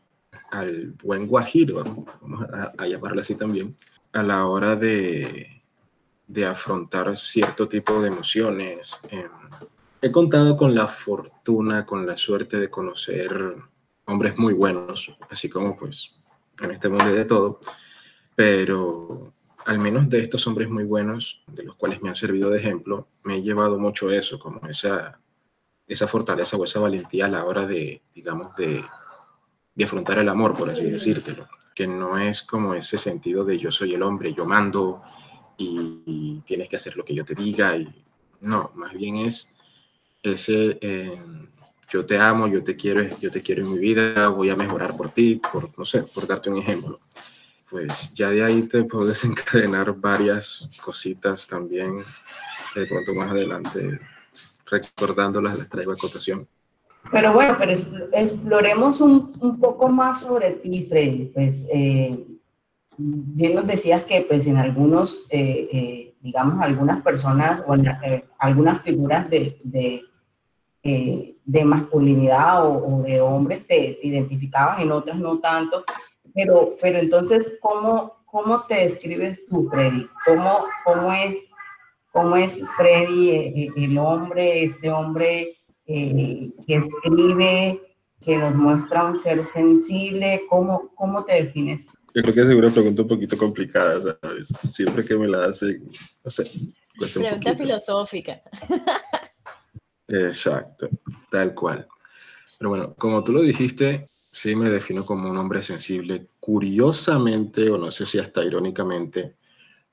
al 0.50 0.94
buen 1.02 1.26
guajiro, 1.26 1.84
vamos 2.20 2.46
a, 2.76 2.86
llamarlo 2.86 3.20
así 3.20 3.34
también, 3.34 3.74
a 4.12 4.22
la 4.22 4.46
hora 4.46 4.76
de, 4.76 5.62
de 6.26 6.46
afrontar 6.46 7.16
cierto 7.16 7.68
tipo 7.68 8.00
de 8.00 8.08
emociones. 8.08 9.00
Em, 9.10 9.28
he 10.00 10.12
contado 10.12 10.56
con 10.56 10.74
la 10.74 10.86
fortuna, 10.86 11.84
con 11.84 12.06
la 12.06 12.16
suerte 12.16 12.58
de 12.58 12.70
conocer 12.70 13.56
hombres 14.04 14.38
muy 14.38 14.54
buenos, 14.54 15.14
así 15.30 15.48
como 15.48 15.76
pues 15.76 16.14
en 16.60 16.70
este 16.70 16.88
mundo 16.88 17.12
de 17.12 17.24
todo, 17.24 17.60
pero 18.34 19.32
al 19.66 19.78
menos 19.78 20.08
de 20.08 20.20
estos 20.20 20.46
hombres 20.46 20.70
muy 20.70 20.84
buenos, 20.84 21.42
de 21.46 21.62
los 21.62 21.74
cuales 21.74 22.02
me 22.02 22.08
han 22.08 22.16
servido 22.16 22.48
de 22.50 22.58
ejemplo, 22.58 23.08
me 23.22 23.36
he 23.36 23.42
llevado 23.42 23.78
mucho 23.78 24.10
eso, 24.10 24.38
como 24.38 24.66
esa, 24.66 25.20
esa 25.88 26.06
fortaleza 26.06 26.56
o 26.56 26.64
esa 26.64 26.80
valentía 26.80 27.26
a 27.26 27.30
la 27.30 27.44
hora 27.44 27.66
de, 27.66 28.02
digamos, 28.14 28.54
de, 28.56 28.84
de 29.74 29.84
afrontar 29.84 30.18
el 30.18 30.28
amor, 30.28 30.56
por 30.56 30.70
así 30.70 30.84
decírtelo, 30.84 31.48
que 31.74 31.86
no 31.86 32.18
es 32.18 32.42
como 32.42 32.74
ese 32.74 32.98
sentido 32.98 33.44
de 33.44 33.58
yo 33.58 33.70
soy 33.70 33.94
el 33.94 34.02
hombre, 34.02 34.34
yo 34.34 34.44
mando 34.44 35.02
y, 35.56 36.42
tienes 36.46 36.68
que 36.68 36.76
hacer 36.76 36.96
lo 36.96 37.04
que 37.04 37.14
yo 37.14 37.24
te 37.24 37.34
diga, 37.34 37.76
y 37.76 37.88
no, 38.42 38.70
más 38.74 38.92
bien 38.94 39.16
es 39.16 39.54
ese... 40.22 40.78
Eh, 40.80 41.20
yo 41.90 42.04
te 42.04 42.18
amo, 42.18 42.46
yo 42.48 42.62
te 42.62 42.76
quiero, 42.76 43.02
yo 43.18 43.30
te 43.30 43.42
quiero 43.42 43.62
en 43.62 43.72
mi 43.72 43.78
vida, 43.78 44.28
voy 44.28 44.50
a 44.50 44.56
mejorar 44.56 44.96
por 44.96 45.08
ti, 45.10 45.40
por, 45.52 45.76
no 45.78 45.84
sé, 45.84 46.02
por 46.02 46.26
darte 46.26 46.50
un 46.50 46.58
ejemplo. 46.58 47.00
Pues 47.70 48.12
ya 48.12 48.30
de 48.30 48.44
ahí 48.44 48.62
te 48.62 48.84
puedo 48.84 49.06
desencadenar 49.06 49.94
varias 49.94 50.68
cositas 50.82 51.46
también, 51.46 51.98
de 52.74 52.86
pronto 52.86 53.14
más 53.14 53.30
adelante, 53.30 53.98
recordándolas, 54.70 55.58
las 55.58 55.68
traigo 55.68 55.92
a 55.92 55.96
cotación. 55.96 56.46
Pero 57.10 57.32
bueno, 57.32 57.56
pero 57.58 57.72
exploremos 58.12 59.00
un, 59.00 59.32
un 59.40 59.58
poco 59.58 59.88
más 59.88 60.20
sobre 60.20 60.50
ti, 60.52 60.86
Freddy. 60.88 61.26
Pues 61.26 61.64
eh, 61.72 62.26
bien 62.96 63.54
nos 63.54 63.66
decías 63.66 64.04
que 64.04 64.22
pues 64.22 64.46
en 64.46 64.56
algunos, 64.56 65.26
eh, 65.30 65.68
eh, 65.72 66.14
digamos, 66.20 66.62
algunas 66.62 67.02
personas 67.02 67.62
o 67.66 67.74
en, 67.74 67.86
algunas 68.38 68.82
figuras 68.82 69.30
de, 69.30 69.60
de 69.64 70.02
eh, 70.84 71.34
de 71.44 71.64
masculinidad 71.64 72.64
o, 72.64 73.02
de 73.02 73.20
hombres 73.20 73.66
te, 73.66 73.98
identificabas, 74.02 74.80
en 74.80 74.92
otras 74.92 75.18
no 75.18 75.38
tanto, 75.38 75.84
pero, 76.32 76.76
pero 76.80 77.00
entonces, 77.00 77.58
¿cómo, 77.60 78.22
¿cómo 78.26 78.62
te 78.62 78.76
describes 78.76 79.44
tú, 79.46 79.68
Freddy? 79.68 80.06
¿Cómo, 80.24 80.64
cómo, 80.84 81.12
es, 81.12 81.42
cómo 82.12 82.36
es 82.36 82.56
Freddy, 82.76 83.30
eh, 83.30 83.52
eh, 83.56 83.70
el 83.76 83.98
hombre, 83.98 84.64
este 84.64 84.90
hombre 84.90 85.54
que 85.86 86.52
escribe, 86.66 87.80
que 88.20 88.36
nos 88.36 88.54
muestra 88.54 89.04
un 89.04 89.16
ser 89.16 89.44
sensible? 89.44 90.42
¿Cómo, 90.50 90.92
cómo 90.94 91.24
te 91.24 91.44
defines? 91.44 91.86
Yo 92.14 92.22
creo 92.22 92.34
que 92.34 92.40
es 92.40 92.48
una 92.48 92.70
pregunta 92.70 93.02
un 93.02 93.08
poquito 93.08 93.38
complicada, 93.38 94.18
¿sabes? 94.20 94.48
Siempre 94.72 95.04
que 95.04 95.16
me 95.16 95.28
la 95.28 95.46
hacen, 95.46 95.88
no 96.24 96.30
sé. 96.30 96.50
Pregunta 97.14 97.54
filosófica. 97.54 98.42
Exacto, 100.08 100.88
tal 101.30 101.54
cual. 101.54 101.86
Pero 102.58 102.70
bueno, 102.70 102.94
como 102.94 103.22
tú 103.22 103.32
lo 103.32 103.42
dijiste, 103.42 104.08
sí 104.32 104.56
me 104.56 104.68
defino 104.68 105.06
como 105.06 105.30
un 105.30 105.36
hombre 105.36 105.62
sensible. 105.62 106.26
Curiosamente, 106.40 107.70
o 107.70 107.78
no 107.78 107.90
sé 107.90 108.04
si 108.04 108.18
hasta 108.18 108.42
irónicamente, 108.42 109.36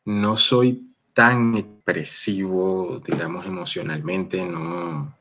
no 0.06 0.36
soy 0.36 0.95
tan 1.16 1.56
expresivo, 1.56 3.02
digamos, 3.04 3.48
emocionalmente, 3.48 4.46
no, 4.46 5.18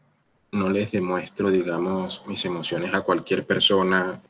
no 0.53 0.69
les 0.69 0.93
demuestro, 0.93 1.51
digamos, 1.51 2.23
mis 2.27 2.45
emociones 2.45 2.93
a 2.93 3.01
cualquier 3.01 3.47
persona. 3.47 4.21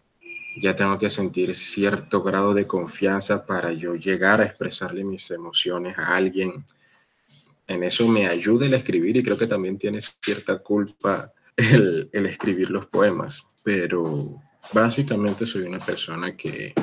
Ya 0.60 0.76
tengo 0.76 0.96
que 0.96 1.10
sentir 1.10 1.52
cierto 1.56 2.22
grado 2.22 2.54
de 2.54 2.68
confianza 2.68 3.44
para 3.44 3.72
yo 3.72 3.96
llegar 3.96 4.40
a 4.40 4.44
expresarle 4.44 5.02
mis 5.02 5.28
emociones 5.32 5.98
a 5.98 6.14
alguien 6.14 6.64
en 7.66 7.82
eso 7.82 8.06
me 8.06 8.26
ayuda 8.26 8.66
el 8.66 8.74
escribir 8.74 9.16
y 9.16 9.22
creo 9.22 9.38
que 9.38 9.46
también 9.46 9.78
tiene 9.78 10.00
cierta 10.00 10.58
culpa 10.58 11.32
el, 11.56 12.10
escribir 12.12 12.70
los 12.70 12.86
poemas, 12.86 13.54
pero 13.62 14.42
básicamente 14.72 15.46
soy 15.46 15.62
una 15.62 15.78
persona 15.78 16.36
que 16.36 16.74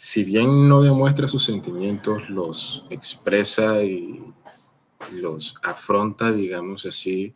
si 0.00 0.22
bien 0.22 0.68
no 0.68 0.80
demuestra 0.80 1.26
sus 1.26 1.44
sentimientos, 1.44 2.30
los 2.30 2.86
expresa 2.88 3.82
y 3.82 4.32
los 5.20 5.56
afronta, 5.64 6.30
digamos 6.30 6.86
así, 6.86 7.34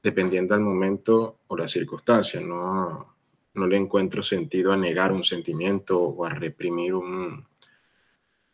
dependiendo 0.00 0.54
del 0.54 0.62
momento 0.62 1.40
o 1.48 1.56
la 1.56 1.66
circunstancia. 1.66 2.40
No, 2.40 3.16
no 3.54 3.66
le 3.66 3.76
encuentro 3.76 4.22
sentido 4.22 4.70
a 4.70 4.76
negar 4.76 5.10
un 5.10 5.24
sentimiento 5.24 6.00
o 6.00 6.24
a 6.24 6.30
reprimir 6.30 6.94
un, 6.94 7.44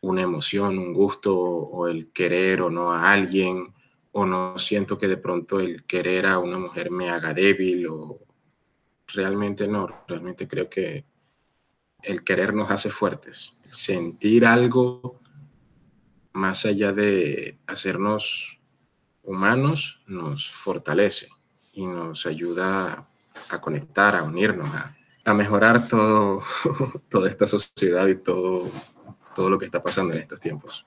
una 0.01 0.21
emoción, 0.23 0.79
un 0.79 0.91
gusto 0.91 1.37
o 1.37 1.87
el 1.87 2.11
querer 2.11 2.63
o 2.63 2.71
no 2.71 2.91
a 2.91 3.11
alguien, 3.11 3.65
o 4.13 4.25
no 4.25 4.57
siento 4.57 4.97
que 4.97 5.07
de 5.07 5.17
pronto 5.17 5.59
el 5.59 5.83
querer 5.83 6.25
a 6.25 6.39
una 6.39 6.57
mujer 6.57 6.89
me 6.89 7.11
haga 7.11 7.35
débil 7.35 7.85
o 7.85 8.19
realmente 9.05 9.67
no, 9.67 10.05
realmente 10.07 10.47
creo 10.47 10.67
que 10.67 11.05
el 12.03 12.23
querer 12.23 12.53
nos 12.53 12.71
hace 12.71 12.89
fuertes. 12.89 13.57
Sentir 13.69 14.45
algo 14.45 15.19
más 16.33 16.65
allá 16.65 16.91
de 16.91 17.59
hacernos 17.67 18.59
humanos 19.23 20.01
nos 20.07 20.49
fortalece 20.49 21.29
y 21.73 21.85
nos 21.85 22.25
ayuda 22.25 23.07
a 23.49 23.61
conectar, 23.61 24.15
a 24.15 24.23
unirnos, 24.23 24.73
a, 24.73 24.95
a 25.25 25.33
mejorar 25.33 25.87
todo, 25.87 26.41
toda 27.09 27.29
esta 27.29 27.47
sociedad 27.47 28.07
y 28.07 28.15
todo 28.15 28.63
todo 29.37 29.51
lo 29.51 29.59
que 29.59 29.65
está 29.65 29.83
pasando 29.83 30.15
en 30.15 30.21
estos 30.21 30.39
tiempos. 30.39 30.86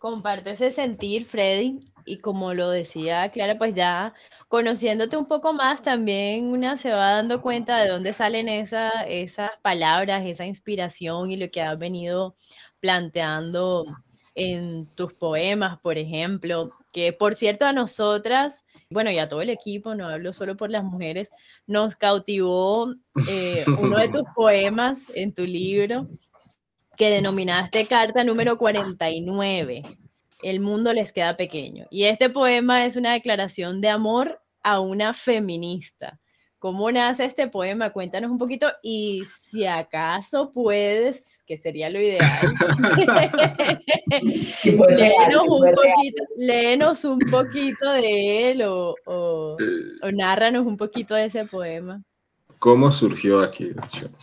Comparto 0.00 0.48
ese 0.48 0.70
sentir, 0.70 1.26
Freddy, 1.26 1.92
y 2.06 2.20
como 2.20 2.54
lo 2.54 2.70
decía 2.70 3.30
Clara, 3.30 3.58
pues 3.58 3.74
ya 3.74 4.14
conociéndote 4.48 5.18
un 5.18 5.26
poco 5.26 5.52
más, 5.52 5.82
también 5.82 6.46
una 6.46 6.78
se 6.78 6.90
va 6.90 7.12
dando 7.12 7.42
cuenta 7.42 7.76
de 7.76 7.90
dónde 7.90 8.14
salen 8.14 8.48
esa, 8.48 8.88
esas 9.06 9.50
palabras, 9.60 10.24
esa 10.24 10.46
inspiración 10.46 11.30
y 11.30 11.36
lo 11.36 11.50
que 11.50 11.60
has 11.60 11.78
venido 11.78 12.34
planteando 12.80 13.84
en 14.34 14.86
tus 14.94 15.12
poemas, 15.12 15.78
por 15.80 15.98
ejemplo, 15.98 16.70
que 16.94 17.12
por 17.12 17.34
cierto 17.34 17.66
a 17.66 17.74
nosotras, 17.74 18.64
bueno, 18.88 19.10
y 19.10 19.18
a 19.18 19.28
todo 19.28 19.42
el 19.42 19.50
equipo, 19.50 19.94
no 19.94 20.08
hablo 20.08 20.32
solo 20.32 20.56
por 20.56 20.70
las 20.70 20.82
mujeres, 20.82 21.28
nos 21.66 21.94
cautivó 21.94 22.94
eh, 23.28 23.66
uno 23.78 23.98
de 23.98 24.08
tus 24.08 24.22
poemas 24.34 25.14
en 25.14 25.34
tu 25.34 25.44
libro, 25.44 26.08
que 27.00 27.08
denominaste 27.08 27.86
carta 27.86 28.24
número 28.24 28.58
49. 28.58 29.80
El 30.42 30.60
mundo 30.60 30.92
les 30.92 31.12
queda 31.12 31.34
pequeño. 31.34 31.86
Y 31.88 32.04
este 32.04 32.28
poema 32.28 32.84
es 32.84 32.96
una 32.96 33.14
declaración 33.14 33.80
de 33.80 33.88
amor 33.88 34.42
a 34.62 34.80
una 34.80 35.14
feminista. 35.14 36.20
¿Cómo 36.58 36.92
nace 36.92 37.24
este 37.24 37.48
poema? 37.48 37.88
Cuéntanos 37.88 38.30
un 38.30 38.36
poquito 38.36 38.70
y 38.82 39.22
si 39.48 39.64
acaso 39.64 40.52
puedes, 40.52 41.42
que 41.46 41.56
sería 41.56 41.88
lo 41.88 42.02
ideal, 42.02 42.28
léenos, 44.62 45.42
un 45.48 45.72
poquito, 45.72 46.22
léenos, 46.36 47.04
un 47.06 47.18
poquito, 47.18 47.92
de 47.92 48.50
él 48.50 48.62
o, 48.64 48.94
o, 49.06 49.56
o 50.02 50.12
nárranos 50.12 50.66
un 50.66 50.76
poquito 50.76 51.14
de 51.14 51.24
ese 51.24 51.46
poema. 51.46 52.02
¿Cómo 52.60 52.90
surgió 52.92 53.40
aquí? 53.40 53.72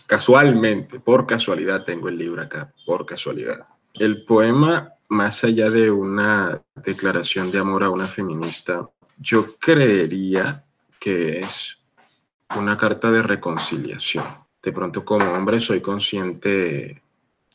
Casualmente, 0.06 1.00
por 1.00 1.26
casualidad 1.26 1.84
tengo 1.84 2.08
el 2.08 2.20
libro 2.20 2.40
acá, 2.40 2.72
por 2.86 3.04
casualidad. 3.04 3.66
El 3.96 4.26
poema 4.26 4.94
más 5.10 5.44
allá 5.44 5.72
de 5.72 5.90
una 5.90 6.62
declaración 6.76 7.50
de 7.50 7.58
amor 7.58 7.84
a 7.84 7.90
una 7.90 8.06
feminista, 8.06 8.88
yo 9.18 9.58
creería 9.58 10.64
que 11.00 11.40
es 11.40 11.80
una 12.56 12.78
carta 12.78 13.10
de 13.10 13.24
reconciliación. 13.24 14.26
De 14.62 14.72
pronto 14.72 15.04
como 15.04 15.26
hombre 15.32 15.60
soy 15.60 15.82
consciente 15.82 17.02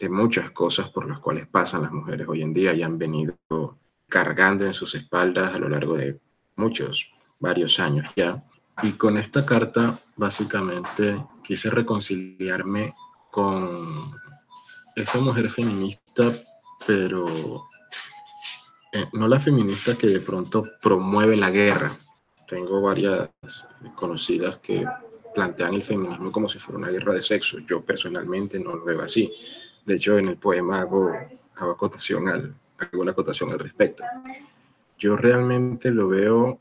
de 0.01 0.09
muchas 0.09 0.51
cosas 0.51 0.90
por 0.90 1.09
las 1.09 1.21
cuales 1.21 1.47
pasan 1.47 1.83
las 1.83 1.92
mujeres 1.92 2.27
hoy 2.27 2.42
en 2.42 2.53
día 2.53 2.75
y 2.75 2.83
han 2.83 2.99
venido 2.99 3.37
cargando 4.09 4.66
en 4.66 4.73
sus 4.73 4.97
espaldas 4.97 5.55
a 5.55 5.59
lo 5.61 5.68
largo 5.68 5.97
de 5.97 6.18
muchos, 6.57 7.12
varios 7.38 7.79
años 7.79 8.11
ya. 8.16 8.42
Y 8.83 8.93
con 8.93 9.19
esta 9.19 9.45
carta 9.45 9.99
básicamente 10.17 11.23
quise 11.43 11.71
reconciliarme 11.71 12.95
con 13.31 14.13
esa 14.97 15.19
mujer 15.19 15.51
feminista, 15.51 16.33
pero 16.87 17.27
eh, 18.93 19.07
no 19.13 19.29
la 19.29 19.41
feminista 19.41 19.97
que 19.97 20.07
de 20.07 20.21
pronto 20.21 20.65
promueve 20.81 21.37
la 21.37 21.51
guerra. 21.51 21.91
Tengo 22.47 22.81
varias 22.81 23.31
conocidas 23.95 24.59
que 24.59 24.87
plantean 25.35 25.75
el 25.75 25.83
feminismo 25.83 26.31
como 26.31 26.49
si 26.49 26.59
fuera 26.59 26.79
una 26.79 26.91
guerra 26.91 27.15
de 27.15 27.23
sexo. 27.23 27.59
Yo 27.61 27.83
personalmente 27.83 28.61
no 28.61 28.77
lo 28.77 28.85
veo 28.85 29.03
así. 29.03 29.33
De 29.85 29.97
hecho, 29.97 30.19
en 30.19 30.29
el 30.29 30.37
poema 30.37 30.81
hago, 30.81 31.11
hago 31.57 31.71
acotación 31.71 32.29
al, 32.29 32.55
alguna 32.79 33.13
acotación 33.13 33.51
al 33.51 33.59
respecto. 33.59 34.05
Yo 34.99 35.17
realmente 35.17 35.91
lo 35.91 36.09
veo 36.09 36.61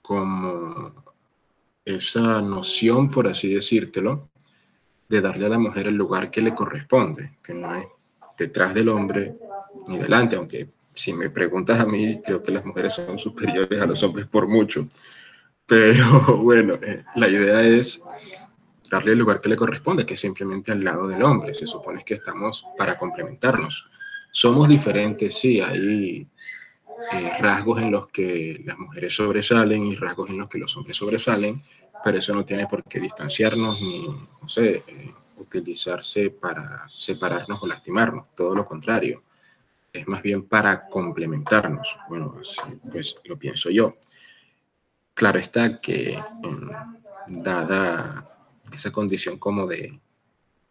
como 0.00 0.92
esa 1.96 2.42
noción, 2.42 3.10
por 3.10 3.28
así 3.28 3.52
decírtelo, 3.52 4.28
de 5.08 5.20
darle 5.20 5.46
a 5.46 5.50
la 5.50 5.58
mujer 5.58 5.86
el 5.86 5.94
lugar 5.94 6.30
que 6.30 6.42
le 6.42 6.54
corresponde, 6.54 7.38
que 7.42 7.54
no 7.54 7.74
es 7.74 7.86
detrás 8.36 8.74
del 8.74 8.88
hombre 8.88 9.34
ni 9.86 9.98
delante, 9.98 10.36
aunque 10.36 10.68
si 10.94 11.12
me 11.12 11.30
preguntas 11.30 11.80
a 11.80 11.86
mí, 11.86 12.20
creo 12.22 12.42
que 12.42 12.52
las 12.52 12.64
mujeres 12.64 12.94
son 12.94 13.18
superiores 13.18 13.80
a 13.80 13.86
los 13.86 14.02
hombres 14.02 14.26
por 14.26 14.46
mucho. 14.46 14.86
Pero 15.64 16.36
bueno, 16.42 16.74
eh, 16.74 17.04
la 17.14 17.28
idea 17.28 17.62
es 17.62 18.02
darle 18.90 19.12
el 19.12 19.18
lugar 19.18 19.40
que 19.40 19.48
le 19.48 19.56
corresponde, 19.56 20.04
que 20.04 20.14
es 20.14 20.20
simplemente 20.20 20.72
al 20.72 20.84
lado 20.84 21.06
del 21.06 21.22
hombre. 21.22 21.54
Se 21.54 21.66
supone 21.66 22.02
que 22.04 22.14
estamos 22.14 22.66
para 22.76 22.98
complementarnos. 22.98 23.88
Somos 24.30 24.68
diferentes, 24.68 25.38
sí, 25.38 25.60
hay 25.60 26.26
eh, 27.12 27.32
rasgos 27.40 27.80
en 27.80 27.90
los 27.90 28.08
que 28.08 28.62
las 28.64 28.78
mujeres 28.78 29.14
sobresalen 29.14 29.86
y 29.86 29.96
rasgos 29.96 30.30
en 30.30 30.38
los 30.38 30.48
que 30.48 30.58
los 30.58 30.76
hombres 30.76 30.96
sobresalen, 30.96 31.60
pero 32.04 32.18
eso 32.18 32.34
no 32.34 32.44
tiene 32.44 32.66
por 32.66 32.84
qué 32.84 33.00
distanciarnos 33.00 33.80
ni, 33.80 34.06
no 34.06 34.48
sé, 34.48 34.84
eh, 34.86 35.14
utilizarse 35.36 36.30
para 36.30 36.86
separarnos 36.96 37.62
o 37.62 37.66
lastimarnos, 37.66 38.34
todo 38.34 38.54
lo 38.54 38.66
contrario 38.66 39.22
es 39.92 40.06
más 40.06 40.22
bien 40.22 40.44
para 40.44 40.88
complementarnos. 40.88 41.96
Bueno, 42.08 42.38
pues 42.90 43.16
lo 43.24 43.38
pienso 43.38 43.70
yo. 43.70 43.96
Claro 45.14 45.38
está 45.38 45.80
que 45.80 46.16
dada 47.26 48.30
esa 48.72 48.92
condición 48.92 49.38
como 49.38 49.66
de, 49.66 49.98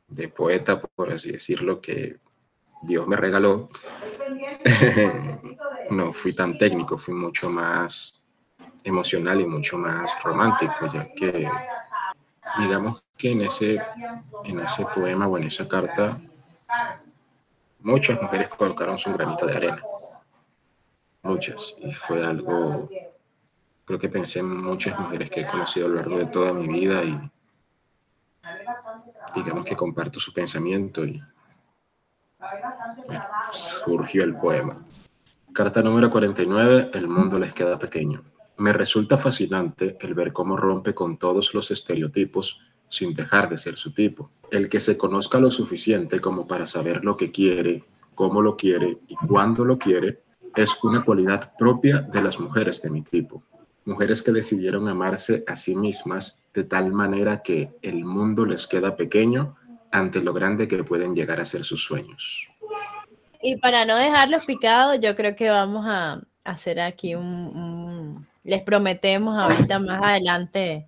de 0.08 0.30
poeta, 0.30 0.80
por 0.80 1.12
así 1.12 1.32
decirlo, 1.32 1.82
que 1.82 2.18
Dios 2.88 3.08
me 3.08 3.18
regaló, 3.18 3.70
no 5.89 6.13
fui 6.13 6.34
tan 6.34 6.58
técnico, 6.58 6.97
fui 6.97 7.13
mucho 7.13 7.50
más 7.50 8.23
emocional 8.84 9.41
y 9.41 9.45
mucho 9.45 9.78
más 9.78 10.12
romántico, 10.23 10.91
ya 10.93 11.12
que 11.12 11.50
digamos 12.60 13.04
que 13.17 13.32
en 13.32 13.41
ese, 13.41 13.82
en 14.45 14.60
ese 14.60 14.86
poema 14.86 15.28
o 15.28 15.38
en 15.38 15.45
esa 15.45 15.67
carta 15.67 16.19
muchas 17.80 18.21
mujeres 18.21 18.50
colocaron 18.50 18.97
su 18.97 19.12
granito 19.13 19.45
de 19.45 19.56
arena. 19.56 19.82
Muchas. 21.23 21.76
Y 21.80 21.93
fue 21.93 22.26
algo, 22.26 22.89
creo 23.86 24.00
que 24.00 24.10
pensé 24.10 24.39
en 24.39 24.62
muchas 24.62 24.97
mujeres 25.00 25.30
que 25.30 25.41
he 25.41 25.47
conocido 25.47 25.88
a 25.88 25.89
lo 25.89 25.95
largo 25.95 26.17
de 26.17 26.26
toda 26.28 26.54
mi 26.54 26.67
vida 26.67 27.04
y 27.04 27.19
digamos 29.36 29.65
que 29.65 29.76
comparto 29.76 30.19
su 30.19 30.34
pensamiento 30.34 31.06
y 31.06 31.21
surgió 33.54 34.23
el 34.23 34.36
poema. 34.36 34.87
Carta 35.58 35.82
número 35.82 36.12
49, 36.12 36.91
El 36.93 37.08
mundo 37.08 37.39
les 37.39 37.52
queda 37.52 37.80
pequeño. 37.80 38.22
Me 38.58 38.74
resulta 38.74 39.17
fascinante 39.17 39.98
el 40.00 40.13
ver 40.13 40.32
cómo 40.32 40.56
rompe 40.56 40.93
con 40.93 41.17
todos 41.17 41.56
los 41.56 41.72
estereotipos 41.72 42.62
sin 42.88 43.15
dejar 43.15 43.50
de 43.50 43.58
ser 43.58 43.76
su 43.76 43.91
tipo. 43.91 44.30
El 44.52 44.70
que 44.70 44.80
se 44.80 45.00
conozca 45.00 45.39
lo 45.39 45.50
suficiente 45.50 46.22
como 46.22 46.46
para 46.46 46.67
saber 46.67 47.04
lo 47.04 47.17
que 47.17 47.32
quiere, 47.32 47.84
cómo 48.13 48.43
lo 48.43 48.56
quiere 48.56 49.00
y 49.08 49.15
cuándo 49.15 49.65
lo 49.65 49.80
quiere, 49.80 50.20
es 50.56 50.78
una 50.84 51.04
cualidad 51.04 51.52
propia 51.58 52.02
de 52.02 52.22
las 52.22 52.39
mujeres 52.39 52.84
de 52.84 52.91
mi 52.91 53.02
tipo. 53.02 53.41
Mujeres 53.84 54.22
que 54.22 54.32
decidieron 54.32 54.88
amarse 54.88 55.43
a 55.48 55.56
sí 55.56 55.76
mismas 55.76 56.43
de 56.54 56.65
tal 56.65 56.91
manera 56.91 57.41
que 57.41 57.72
el 57.82 58.06
mundo 58.06 58.46
les 58.46 58.67
queda 58.67 58.96
pequeño 58.96 59.56
ante 59.91 60.22
lo 60.22 60.34
grande 60.34 60.67
que 60.67 60.84
pueden 60.84 61.15
llegar 61.15 61.39
a 61.39 61.46
ser 61.46 61.63
sus 61.63 61.84
sueños. 61.84 62.48
Y 63.41 63.58
para 63.58 63.86
no 63.86 63.95
dejarlos 63.95 64.45
picados, 64.45 65.00
yo 65.00 65.15
creo 65.15 65.36
que 65.36 65.50
vamos 65.50 65.86
a 65.88 66.21
hacer 66.43 66.80
aquí 66.80 67.15
un 67.15 68.28
les 68.47 68.62
prometemos 68.62 69.38
ahorita 69.38 69.78
más 69.78 70.02
adelante 70.02 70.88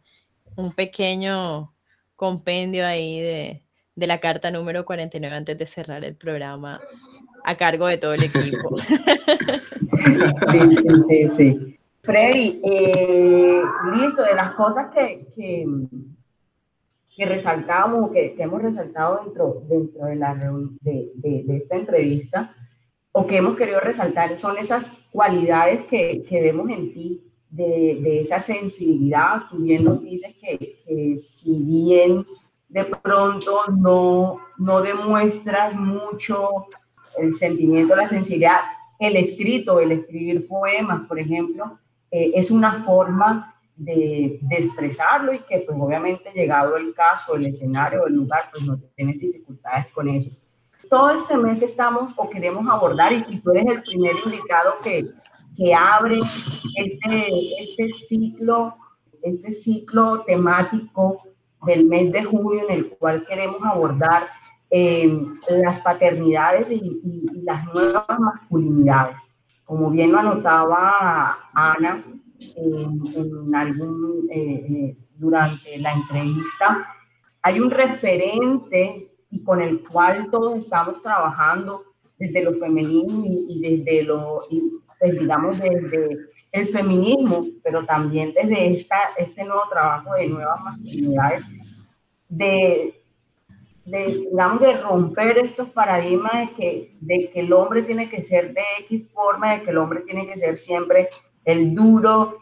un 0.55 0.71
pequeño 0.71 1.73
compendio 2.15 2.87
ahí 2.87 3.19
de, 3.19 3.63
la 3.95 4.21
carta 4.21 4.49
número 4.49 4.85
49 4.85 5.35
antes 5.35 5.57
de 5.57 5.65
cerrar 5.65 6.05
el 6.05 6.15
programa 6.15 6.79
a 7.43 7.57
cargo 7.57 7.87
de 7.87 7.97
todo 7.97 8.13
el 8.13 8.23
equipo. 8.23 8.77
Sí, 10.51 10.59
sí, 11.09 11.29
sí. 11.35 11.79
Freddy, 12.03 12.61
eh, 12.63 13.61
listo, 13.97 14.23
de 14.23 14.33
las 14.33 14.51
cosas 14.51 14.87
que, 14.93 15.27
que, 15.35 15.65
que 17.19 17.25
resaltamos, 17.25 18.11
que, 18.11 18.33
hemos 18.37 18.61
resaltado 18.61 19.21
dentro, 19.25 19.61
dentro 19.67 20.05
de, 20.05 20.15
la, 20.15 20.35
de, 20.35 21.11
de, 21.15 21.57
esta 21.57 21.75
entrevista, 21.75 22.55
o 23.11 23.27
que 23.27 23.35
hemos 23.35 23.57
querido 23.57 23.81
resaltar, 23.81 24.37
son 24.37 24.57
esas 24.57 24.89
cualidades 25.11 25.83
que, 25.87 26.23
que 26.23 26.41
vemos 26.41 26.69
en 26.69 26.93
ti, 26.93 27.21
de, 27.49 28.21
esa 28.21 28.39
sensibilidad. 28.39 29.41
Tú 29.51 29.57
bien 29.57 29.83
nos 29.83 30.01
dices 30.01 30.33
que, 30.39 31.17
si 31.17 31.57
bien 31.57 32.25
de 32.69 32.85
pronto 32.85 33.63
no, 33.67 34.39
no 34.57 34.81
demuestras 34.81 35.75
mucho 35.75 36.67
el 37.17 37.35
sentimiento, 37.35 37.97
la 37.97 38.07
sensibilidad, 38.07 38.61
el 38.97 39.17
escrito, 39.17 39.81
el 39.81 39.91
escribir 39.91 40.47
poemas, 40.47 41.05
por 41.05 41.19
ejemplo, 41.19 41.79
eh, 42.11 42.31
es 42.33 42.49
una 42.49 42.83
forma 42.83 43.58
de, 43.79 44.39
expresarlo 44.51 45.33
y 45.33 45.39
que 45.39 45.59
pues 45.59 45.77
obviamente 45.79 46.31
llegado 46.33 46.77
el 46.77 46.93
caso, 46.93 47.35
el 47.35 47.47
escenario, 47.47 48.05
el 48.07 48.13
lugar, 48.13 48.49
pues 48.51 48.63
no 48.63 48.79
tienes 48.95 49.19
dificultades 49.19 49.87
con 49.93 50.09
eso. 50.09 50.29
Todo 50.89 51.11
este 51.11 51.37
mes 51.37 51.61
estamos 51.61 52.13
o 52.15 52.29
queremos 52.29 52.67
abordar 52.69 53.13
y, 53.13 53.23
tú 53.39 53.51
eres 53.51 53.65
el 53.65 53.83
primer 53.83 54.15
invitado 54.25 54.75
que, 54.83 55.05
que 55.55 55.73
abre 55.73 56.19
este, 56.75 57.61
este 57.61 57.89
ciclo, 57.89 58.75
este 59.21 59.51
ciclo 59.51 60.23
temático 60.23 61.17
del 61.65 61.85
mes 61.85 62.11
de 62.11 62.23
junio 62.23 62.63
en 62.67 62.75
el 62.75 62.89
cual 62.89 63.25
queremos 63.25 63.61
abordar 63.63 64.27
eh, 64.69 65.25
las 65.61 65.79
paternidades 65.79 66.71
y, 66.71 67.41
las 67.43 67.65
nuevas 67.65 68.05
masculinidades. 68.19 69.17
Como 69.65 69.89
bien 69.89 70.11
lo 70.11 70.19
anotaba 70.19 71.49
Ana 71.53 72.03
en, 72.55 73.55
algún, 73.55 74.29
eh, 74.31 74.65
eh, 74.69 74.97
durante 75.15 75.77
la 75.77 75.93
entrevista, 75.93 76.95
hay 77.41 77.59
un 77.59 77.69
referente 77.69 79.11
y 79.29 79.43
con 79.43 79.61
el 79.61 79.83
cual 79.83 80.29
todos 80.31 80.57
estamos 80.57 81.01
trabajando 81.01 81.83
desde 82.17 82.43
lo 82.43 82.53
femenino 82.55 83.23
y, 83.25 83.61
desde 83.61 84.03
lo, 84.03 84.39
pues, 84.99 85.19
digamos, 85.19 85.59
desde 85.59 86.17
el 86.51 86.67
feminismo, 86.67 87.45
pero 87.63 87.85
también 87.85 88.33
desde 88.33 88.73
esta, 88.73 88.97
este 89.17 89.43
nuevo 89.45 89.63
trabajo 89.69 90.13
de 90.15 90.27
nuevas 90.27 90.59
masculinidades, 90.61 91.45
de, 92.27 93.01
de, 93.85 94.05
digamos, 94.29 94.59
de 94.61 94.77
romper 94.77 95.37
estos 95.37 95.69
paradigmas 95.69 96.33
de 96.33 96.53
que, 96.53 96.97
de 96.99 97.29
que 97.31 97.39
el 97.39 97.53
hombre 97.53 97.83
tiene 97.83 98.09
que 98.09 98.23
ser 98.23 98.53
de 98.53 98.61
X 98.81 99.07
forma, 99.13 99.53
de 99.53 99.63
que 99.63 99.71
el 99.71 99.77
hombre 99.77 100.01
tiene 100.01 100.27
que 100.27 100.37
ser 100.37 100.57
siempre 100.57 101.09
el 101.49 101.75
duro, 101.75 102.37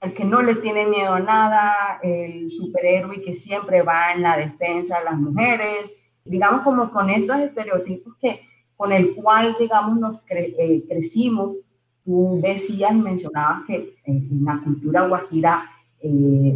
el 0.00 0.14
que 0.14 0.24
no 0.24 0.42
le 0.42 0.56
tiene 0.56 0.86
miedo 0.86 1.14
a 1.14 1.20
nada, 1.20 2.00
el 2.02 2.50
superhéroe 2.50 3.22
que 3.22 3.34
siempre 3.34 3.82
va 3.82 4.12
en 4.12 4.22
la 4.22 4.36
defensa 4.36 4.98
de 4.98 5.04
las 5.04 5.18
mujeres, 5.18 5.92
digamos 6.24 6.62
como 6.62 6.90
con 6.90 7.10
esos 7.10 7.38
estereotipos 7.38 8.14
que, 8.20 8.40
con 8.76 8.92
el 8.92 9.14
cual, 9.14 9.56
digamos, 9.58 9.98
nos 9.98 10.20
eh, 10.28 10.82
crecimos 10.88 11.56
Tú 12.04 12.40
decías 12.42 12.92
y 12.92 12.96
mencionabas 12.96 13.64
que 13.66 13.94
en 14.04 14.44
la 14.44 14.60
cultura 14.64 15.06
guajira, 15.06 15.70
eh, 16.00 16.08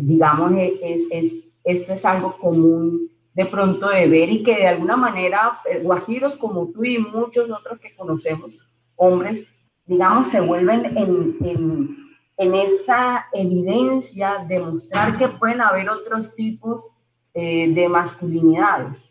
digamos, 0.03 0.53
e, 0.53 0.79
es, 0.83 1.05
es, 1.11 1.39
esto 1.63 1.93
es 1.93 2.05
algo 2.05 2.37
común 2.37 3.11
de 3.33 3.47
pronto 3.47 3.89
de 3.89 4.09
ver 4.09 4.31
y 4.31 4.43
que 4.43 4.57
de 4.57 4.67
alguna 4.67 4.97
manera 4.97 5.61
eh, 5.71 5.81
guajiros 5.83 6.35
como 6.37 6.69
tú 6.69 6.85
y 6.85 6.99
muchos 6.99 7.49
otros 7.51 7.79
que 7.79 7.95
conocemos, 7.95 8.59
hombres, 8.97 9.45
digamos, 9.87 10.29
se 10.29 10.41
vuelven 10.41 10.85
en, 10.97 11.37
en, 11.41 11.97
en 12.37 12.55
esa 12.55 13.27
evidencia 13.33 14.45
de 14.49 14.59
mostrar 14.61 15.17
que 15.17 15.29
pueden 15.29 15.61
haber 15.61 15.89
otros 15.89 16.35
tipos 16.35 16.85
eh, 17.35 17.73
de 17.73 17.89
masculinidades. 17.89 19.11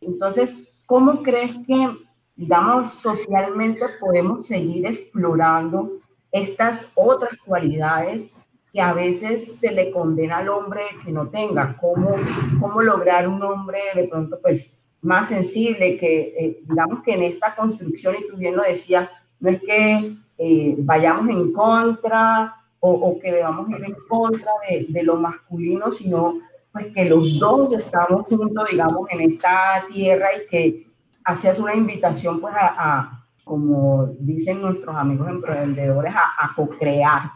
Entonces, 0.00 0.56
¿cómo 0.86 1.22
crees 1.22 1.52
que, 1.66 1.88
digamos, 2.36 2.92
socialmente 2.94 3.80
podemos 4.00 4.46
seguir 4.46 4.86
explorando 4.86 5.98
estas 6.30 6.88
otras 6.94 7.32
cualidades 7.44 8.28
que 8.72 8.80
a 8.80 8.92
veces 8.92 9.58
se 9.58 9.70
le 9.70 9.90
condena 9.90 10.38
al 10.38 10.48
hombre 10.48 10.82
que 11.04 11.10
no 11.10 11.28
tenga? 11.28 11.76
¿Cómo, 11.80 12.16
cómo 12.60 12.82
lograr 12.82 13.28
un 13.28 13.42
hombre 13.42 13.78
de 13.94 14.08
pronto, 14.08 14.38
pues, 14.40 14.70
más 15.00 15.28
sensible, 15.28 15.98
que 15.98 16.34
eh, 16.38 16.62
digamos 16.66 17.02
que 17.02 17.12
en 17.12 17.22
esta 17.24 17.54
construcción, 17.54 18.14
y 18.16 18.26
tú 18.26 18.36
bien 18.36 18.56
lo 18.56 18.62
decías, 18.62 19.10
no 19.40 19.50
es 19.50 19.60
que 19.60 20.12
eh, 20.38 20.74
vayamos 20.78 21.28
en 21.28 21.52
contra 21.52 22.56
o, 22.80 22.90
o, 22.90 23.18
que 23.18 23.32
debamos 23.32 23.68
ir 23.70 23.84
en 23.84 23.96
contra 24.08 24.52
de, 24.68 24.86
de, 24.88 25.02
lo 25.02 25.16
masculino, 25.16 25.90
sino 25.90 26.40
pues 26.72 26.88
que 26.92 27.04
los 27.04 27.38
dos 27.38 27.72
estamos 27.72 28.26
juntos, 28.26 28.68
digamos, 28.70 29.06
en 29.10 29.32
esta 29.32 29.84
tierra 29.90 30.26
y 30.36 30.46
que 30.48 30.86
hacías 31.24 31.58
una 31.58 31.74
invitación 31.74 32.40
pues 32.40 32.54
a, 32.54 32.74
a 32.76 33.26
como 33.44 34.06
dicen 34.18 34.62
nuestros 34.62 34.94
amigos 34.96 35.28
emprendedores, 35.28 36.14
a, 36.14 36.44
a 36.44 36.54
co-crear, 36.54 37.30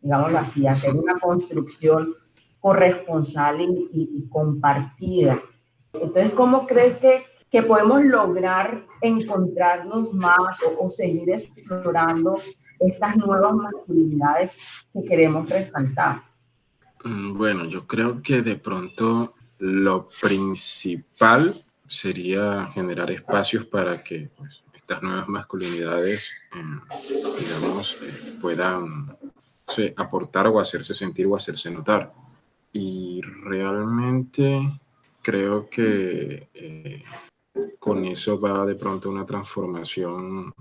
digámoslo 0.00 0.38
así, 0.38 0.66
a 0.66 0.72
hacer 0.72 0.94
una 0.94 1.18
construcción 1.18 2.14
corresponsal 2.60 3.60
y, 3.60 3.88
y, 3.92 4.10
y 4.18 4.28
compartida. 4.28 5.40
Entonces, 5.92 6.32
¿cómo 6.34 6.66
crees 6.66 6.96
que, 6.98 7.24
que 7.54 7.62
podemos 7.62 8.04
lograr 8.04 8.84
encontrarnos 9.00 10.12
más 10.12 10.60
o, 10.64 10.86
o, 10.86 10.90
seguir 10.90 11.30
explorando 11.30 12.34
estas 12.80 13.16
nuevas 13.16 13.54
masculinidades 13.54 14.58
que 14.92 15.04
queremos 15.04 15.48
resaltar? 15.48 16.24
Mm, 17.04 17.38
bueno, 17.38 17.64
yo 17.66 17.86
creo 17.86 18.20
que 18.20 18.42
de 18.42 18.56
pronto 18.56 19.34
lo 19.58 20.08
principal 20.20 21.54
sería 21.86 22.66
generar 22.74 23.12
espacios 23.12 23.64
para 23.66 24.02
que 24.02 24.30
pues, 24.36 24.64
estas 24.74 25.00
nuevas 25.00 25.28
masculinidades, 25.28 26.32
eh, 26.56 27.38
digamos, 27.38 28.02
eh, 28.02 28.36
puedan 28.40 29.06
aportar 29.96 30.48
o 30.48 30.58
hacerse 30.58 30.92
sentir 30.92 31.26
o 31.26 31.36
hacerse 31.36 31.70
notar. 31.70 32.12
Y 32.72 33.20
realmente 33.22 34.80
creo 35.22 35.70
que 35.70 36.48
eh, 36.52 37.04
con 37.78 38.04
eso 38.04 38.38
va 38.40 38.64
de 38.64 38.74
pronto 38.74 39.10
una 39.10 39.24
transformación 39.24 40.54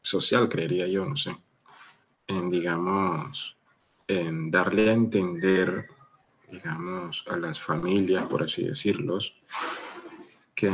social, 0.00 0.48
creería 0.48 0.86
yo, 0.86 1.04
no 1.04 1.16
sé, 1.16 1.36
en, 2.26 2.50
digamos, 2.50 3.56
en 4.06 4.50
darle 4.50 4.90
a 4.90 4.94
entender, 4.94 5.88
digamos, 6.50 7.24
a 7.28 7.36
las 7.36 7.60
familias, 7.60 8.28
por 8.28 8.42
así 8.42 8.64
decirlos, 8.64 9.36
que 10.54 10.72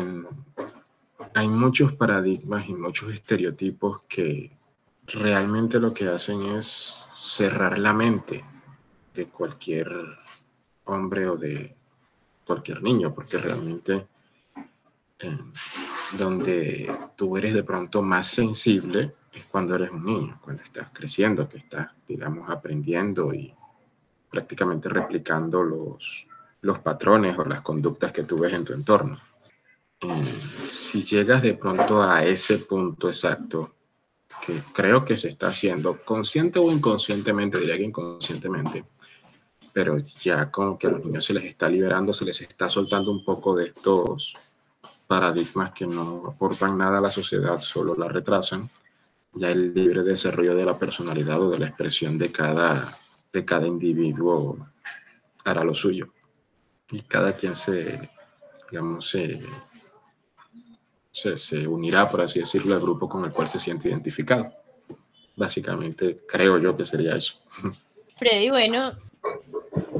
hay 1.35 1.48
muchos 1.48 1.92
paradigmas 1.92 2.68
y 2.68 2.74
muchos 2.74 3.12
estereotipos 3.12 4.04
que 4.04 4.57
realmente 5.07 5.78
lo 5.78 5.92
que 5.92 6.09
hacen 6.09 6.42
es 6.42 6.96
cerrar 7.14 7.78
la 7.78 7.92
mente 7.92 8.44
de 9.12 9.26
cualquier 9.26 9.92
hombre 10.85 11.28
o 11.28 11.37
de 11.37 11.76
cualquier 12.46 12.83
niño, 12.83 13.14
porque 13.14 13.38
realmente 13.38 14.07
eh, 15.18 15.38
donde 16.18 16.92
tú 17.16 17.37
eres 17.37 17.55
de 17.55 17.62
pronto 17.62 18.03
más 18.03 18.27
sensible 18.27 19.14
es 19.33 19.44
cuando 19.46 19.74
eres 19.74 19.90
un 19.90 20.05
niño, 20.05 20.40
cuando 20.42 20.62
estás 20.62 20.90
creciendo, 20.92 21.48
que 21.48 21.59
estás, 21.59 21.88
digamos, 22.07 22.48
aprendiendo 22.50 23.33
y 23.33 23.55
prácticamente 24.31 24.88
replicando 24.88 25.62
los, 25.62 26.27
los 26.61 26.79
patrones 26.81 27.38
o 27.38 27.44
las 27.44 27.62
conductas 27.62 28.12
que 28.12 28.24
tú 28.24 28.38
ves 28.38 28.53
en 28.53 28.64
tu 28.64 28.72
entorno. 28.72 29.20
Eh, 30.00 30.24
si 30.70 31.03
llegas 31.03 31.42
de 31.42 31.55
pronto 31.55 32.03
a 32.03 32.24
ese 32.24 32.59
punto 32.59 33.09
exacto, 33.09 33.74
que 34.44 34.61
creo 34.72 35.05
que 35.05 35.16
se 35.16 35.29
está 35.29 35.48
haciendo, 35.48 35.96
consciente 36.05 36.59
o 36.59 36.70
inconscientemente, 36.70 37.59
diría 37.59 37.77
que 37.77 37.85
inconscientemente, 37.85 38.85
pero 39.72 39.98
ya 39.98 40.50
como 40.50 40.79
que 40.79 40.87
a 40.87 40.90
los 40.90 41.05
niños 41.05 41.24
se 41.24 41.35
les 41.35 41.44
está 41.44 41.68
liberando, 41.68 42.12
se 42.12 42.24
les 42.24 42.40
está 42.40 42.68
soltando 42.68 43.11
un 43.11 43.24
poco 43.24 43.55
de 43.55 43.66
estos 43.66 44.35
paradigmas 45.07 45.73
que 45.73 45.87
no 45.87 46.27
aportan 46.29 46.79
nada 46.79 46.99
a 46.99 47.03
la 47.03 47.11
sociedad, 47.11 47.61
solo 47.61 47.95
la 47.95 48.09
retrasan, 48.09 48.71
ya 49.35 49.51
el 49.51 49.75
libre 49.75 50.03
desarrollo 50.03 50.55
de 50.55 50.64
la 50.64 50.79
personalidad 50.79 51.40
o 51.40 51.51
de 51.51 51.59
la 51.59 51.67
expresión 51.67 52.17
de 52.19 52.31
cada, 52.31 52.97
de 53.33 53.45
cada 53.45 53.67
individuo 53.67 54.69
hará 55.45 55.64
lo 55.64 55.75
suyo. 55.75 56.12
Y 56.90 57.03
cada 57.03 57.33
quien 57.35 57.55
se, 57.55 58.09
digamos, 58.71 59.11
se, 59.11 59.40
se, 61.11 61.37
se 61.37 61.67
unirá, 61.67 62.09
por 62.09 62.23
así 62.23 62.40
decirlo, 62.40 62.75
al 62.75 62.81
grupo 62.81 63.09
con 63.09 63.25
el 63.25 63.33
cual 63.33 63.49
se 63.49 63.59
siente 63.59 63.88
identificado. 63.88 64.53
Básicamente, 65.37 66.25
creo 66.29 66.59
yo 66.59 66.77
que 66.77 66.85
sería 66.85 67.17
eso. 67.17 67.40
Freddy, 68.17 68.51
bueno, 68.51 68.93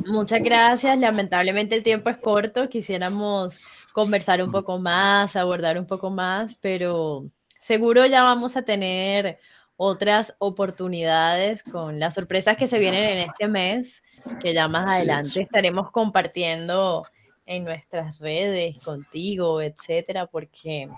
muchas 0.07 0.43
gracias. 0.43 0.97
Lamentablemente 0.99 1.75
el 1.75 1.83
tiempo 1.83 2.11
es 2.11 2.19
corto. 2.19 2.69
Quisiéramos 2.69 3.59
conversar 3.95 4.43
un 4.43 4.51
poco 4.51 4.81
más, 4.81 5.37
abordar 5.37 5.79
un 5.79 5.87
poco 5.87 6.11
más, 6.11 6.57
pero 6.57 7.31
seguro 7.61 8.05
ya 8.07 8.25
vamos 8.25 8.57
a 8.57 8.63
tener 8.63 9.39
otras 9.77 10.35
oportunidades 10.39 11.63
con 11.63 12.01
las 12.01 12.15
sorpresas 12.15 12.57
que 12.57 12.67
se 12.67 12.81
vienen 12.81 13.05
en 13.05 13.31
este 13.31 13.47
mes, 13.47 14.03
que 14.43 14.53
ya 14.53 14.67
más 14.67 14.91
sí, 14.91 14.97
adelante 14.97 15.43
estaremos 15.43 15.93
compartiendo 15.93 17.07
en 17.47 17.63
nuestras 17.63 18.19
redes 18.19 18.83
contigo, 18.83 19.63
etcétera, 19.63 20.27
porque 20.27 20.89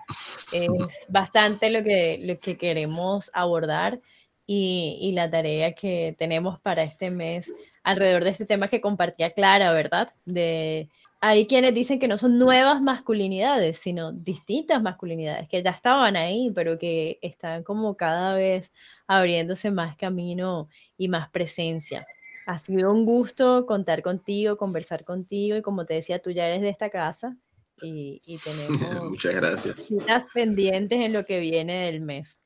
es 0.52 1.06
bastante 1.11 1.68
lo 1.68 1.82
que, 1.82 2.20
lo 2.24 2.38
que 2.38 2.56
queremos 2.56 3.30
abordar 3.35 4.00
y, 4.46 4.96
y, 5.02 5.12
la 5.12 5.30
tarea 5.30 5.74
que 5.74 6.16
tenemos 6.18 6.59
para 6.61 6.82
este 6.82 7.11
mes 7.11 7.52
alrededor 7.82 8.24
de 8.24 8.30
este 8.30 8.46
tema 8.46 8.68
que 8.68 8.80
compartía 8.80 9.32
Clara, 9.32 9.70
¿verdad? 9.72 10.14
De 10.24 10.88
hay 11.20 11.46
quienes 11.46 11.74
dicen 11.74 11.98
que 11.98 12.09
no 12.09 12.18
son 12.18 12.38
nuevas 12.38 12.81
masculinidades, 12.83 13.79
sino 13.79 14.12
distintas 14.12 14.83
masculinidades, 14.83 15.48
que 15.48 15.62
ya 15.62 15.70
estaban 15.70 16.16
ahí, 16.16 16.52
pero 16.55 16.79
que 16.79 17.18
están 17.22 17.62
como 17.62 17.96
cada 17.96 18.35
vez 18.35 18.70
abriéndose 19.07 19.70
más 19.70 19.96
camino 19.96 20.68
y 20.96 21.09
más 21.09 21.31
presencia. 21.31 22.07
Ha 22.46 22.59
sido 22.59 22.92
un 22.92 23.05
gusto 23.05 23.66
contar 23.66 24.02
contigo, 24.02 24.57
conversar 24.57 25.05
contigo 25.05 25.57
y 25.57 25.62
como 25.62 25.85
te 25.85 25.94
decía, 25.94 26.20
tú 26.20 26.31
ya 26.31 26.46
eres 26.46 26.61
de 26.61 26.68
esta 26.68 26.90
casa 26.90 27.37
y, 27.83 28.20
y 28.24 28.38
tenemos 28.38 29.05
Muchas 29.11 29.35
gracias. 29.35 29.81
citas 29.81 30.26
pendientes 30.33 30.98
en 31.00 31.12
lo 31.12 31.24
que 31.24 31.40
viene 31.40 31.87
del 31.87 32.00
mes. 32.02 32.38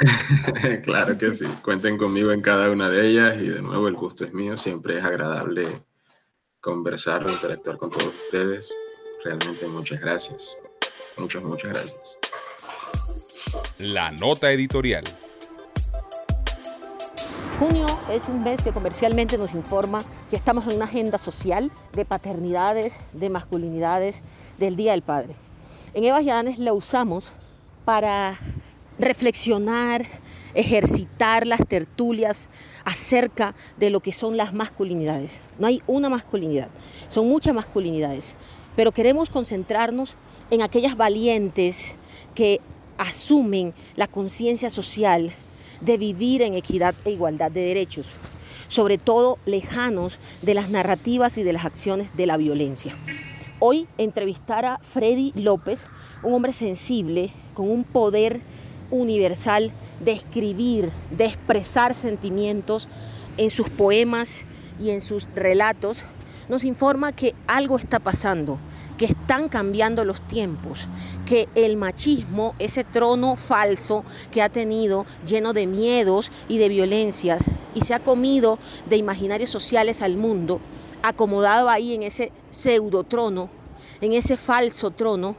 claro 0.84 1.16
que 1.16 1.32
sí, 1.32 1.46
cuenten 1.62 1.96
conmigo 1.96 2.30
en 2.30 2.42
cada 2.42 2.70
una 2.70 2.90
de 2.90 3.08
ellas 3.08 3.40
y 3.40 3.48
de 3.48 3.62
nuevo 3.62 3.88
el 3.88 3.94
gusto 3.94 4.24
es 4.24 4.32
mío, 4.32 4.56
siempre 4.56 4.98
es 4.98 5.04
agradable 5.04 5.66
conversar, 6.60 7.24
interactuar 7.28 7.78
con 7.78 7.90
todos 7.90 8.06
ustedes. 8.06 8.70
Realmente 9.24 9.66
muchas 9.66 10.00
gracias. 10.00 10.56
Muchas, 11.16 11.42
muchas 11.42 11.70
gracias. 11.72 12.18
La 13.78 14.10
nota 14.10 14.50
editorial. 14.52 15.04
Junio 17.58 17.86
es 18.08 18.28
un 18.28 18.44
mes 18.44 18.62
que 18.62 18.70
comercialmente 18.70 19.36
nos 19.36 19.52
informa 19.52 20.04
que 20.30 20.36
estamos 20.36 20.66
en 20.68 20.76
una 20.76 20.84
agenda 20.84 21.18
social 21.18 21.72
de 21.92 22.04
paternidades, 22.04 22.96
de 23.12 23.30
masculinidades, 23.30 24.22
del 24.58 24.76
Día 24.76 24.92
del 24.92 25.02
Padre. 25.02 25.34
En 25.94 26.04
Evas 26.04 26.22
y 26.22 26.30
Adanes 26.30 26.58
la 26.58 26.72
usamos 26.72 27.32
para 27.84 28.38
reflexionar, 28.98 30.06
ejercitar 30.54 31.46
las 31.46 31.66
tertulias 31.66 32.48
acerca 32.84 33.54
de 33.76 33.90
lo 33.90 34.00
que 34.00 34.12
son 34.12 34.36
las 34.36 34.52
masculinidades. 34.52 35.42
No 35.58 35.66
hay 35.66 35.82
una 35.86 36.08
masculinidad, 36.08 36.68
son 37.08 37.28
muchas 37.28 37.54
masculinidades, 37.54 38.36
pero 38.76 38.92
queremos 38.92 39.30
concentrarnos 39.30 40.16
en 40.50 40.62
aquellas 40.62 40.96
valientes 40.96 41.94
que 42.34 42.60
asumen 42.96 43.74
la 43.96 44.06
conciencia 44.06 44.70
social 44.70 45.32
de 45.80 45.96
vivir 45.96 46.42
en 46.42 46.54
equidad 46.54 46.94
e 47.04 47.10
igualdad 47.10 47.50
de 47.50 47.60
derechos, 47.60 48.06
sobre 48.68 48.98
todo 48.98 49.38
lejanos 49.46 50.18
de 50.42 50.54
las 50.54 50.70
narrativas 50.70 51.38
y 51.38 51.42
de 51.42 51.52
las 51.52 51.64
acciones 51.64 52.16
de 52.16 52.26
la 52.26 52.36
violencia. 52.36 52.96
Hoy 53.60 53.88
entrevistar 53.98 54.64
a 54.64 54.78
Freddy 54.78 55.32
López, 55.34 55.86
un 56.22 56.34
hombre 56.34 56.52
sensible, 56.52 57.32
con 57.54 57.70
un 57.70 57.84
poder 57.84 58.40
universal 58.90 59.72
de 60.00 60.12
escribir, 60.12 60.90
de 61.10 61.26
expresar 61.26 61.94
sentimientos 61.94 62.88
en 63.36 63.50
sus 63.50 63.68
poemas 63.68 64.44
y 64.80 64.90
en 64.90 65.00
sus 65.00 65.28
relatos, 65.34 66.02
nos 66.48 66.64
informa 66.64 67.12
que 67.12 67.34
algo 67.46 67.76
está 67.76 67.98
pasando, 67.98 68.58
que 68.96 69.06
están 69.06 69.48
cambiando 69.48 70.04
los 70.04 70.20
tiempos, 70.26 70.88
que 71.26 71.48
el 71.54 71.76
machismo, 71.76 72.54
ese 72.58 72.84
trono 72.84 73.36
falso 73.36 74.04
que 74.30 74.42
ha 74.42 74.48
tenido 74.48 75.04
lleno 75.26 75.52
de 75.52 75.66
miedos 75.66 76.32
y 76.48 76.58
de 76.58 76.68
violencias 76.68 77.42
y 77.74 77.82
se 77.82 77.94
ha 77.94 78.00
comido 78.00 78.58
de 78.88 78.96
imaginarios 78.96 79.50
sociales 79.50 80.02
al 80.02 80.16
mundo, 80.16 80.60
acomodado 81.02 81.68
ahí 81.68 81.94
en 81.94 82.02
ese 82.02 82.32
pseudo 82.50 83.04
trono, 83.04 83.50
en 84.00 84.14
ese 84.14 84.36
falso 84.36 84.90
trono, 84.90 85.36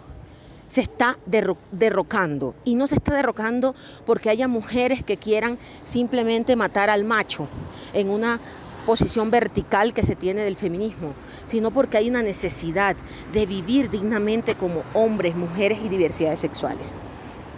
se 0.70 0.80
está 0.82 1.18
derrocando. 1.26 2.56
Y 2.64 2.76
no 2.76 2.88
se 2.88 2.96
está 2.96 3.14
derrocando 3.14 3.76
porque 4.06 4.30
haya 4.30 4.48
mujeres 4.48 5.04
que 5.04 5.18
quieran 5.18 5.60
simplemente 5.84 6.56
matar 6.56 6.90
al 6.90 7.04
macho 7.04 7.50
en 7.92 8.10
una 8.10 8.40
posición 8.86 9.30
vertical 9.30 9.94
que 9.94 10.04
se 10.04 10.16
tiene 10.16 10.42
del 10.44 10.56
feminismo, 10.56 11.14
sino 11.46 11.72
porque 11.72 11.98
hay 11.98 12.10
una 12.10 12.24
necesidad 12.24 12.96
de 13.34 13.46
vivir 13.46 13.90
dignamente 13.90 14.56
como 14.56 14.84
hombres, 14.94 15.36
mujeres 15.36 15.80
y 15.84 15.90
diversidades 15.90 16.40
sexuales. 16.40 16.94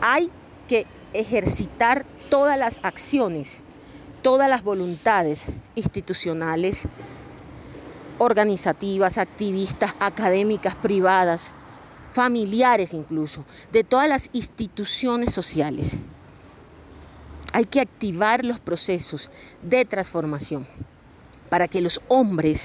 Hay 0.01 0.31
que 0.67 0.87
ejercitar 1.13 2.05
todas 2.29 2.57
las 2.57 2.79
acciones, 2.83 3.59
todas 4.21 4.49
las 4.49 4.63
voluntades 4.63 5.47
institucionales, 5.75 6.83
organizativas, 8.17 9.17
activistas, 9.17 9.95
académicas, 9.99 10.75
privadas, 10.75 11.55
familiares 12.11 12.93
incluso, 12.93 13.45
de 13.71 13.83
todas 13.83 14.07
las 14.07 14.29
instituciones 14.33 15.33
sociales. 15.33 15.95
Hay 17.53 17.65
que 17.65 17.81
activar 17.81 18.45
los 18.45 18.59
procesos 18.59 19.29
de 19.61 19.85
transformación 19.85 20.67
para 21.49 21.67
que 21.67 21.81
los 21.81 21.99
hombres, 22.07 22.63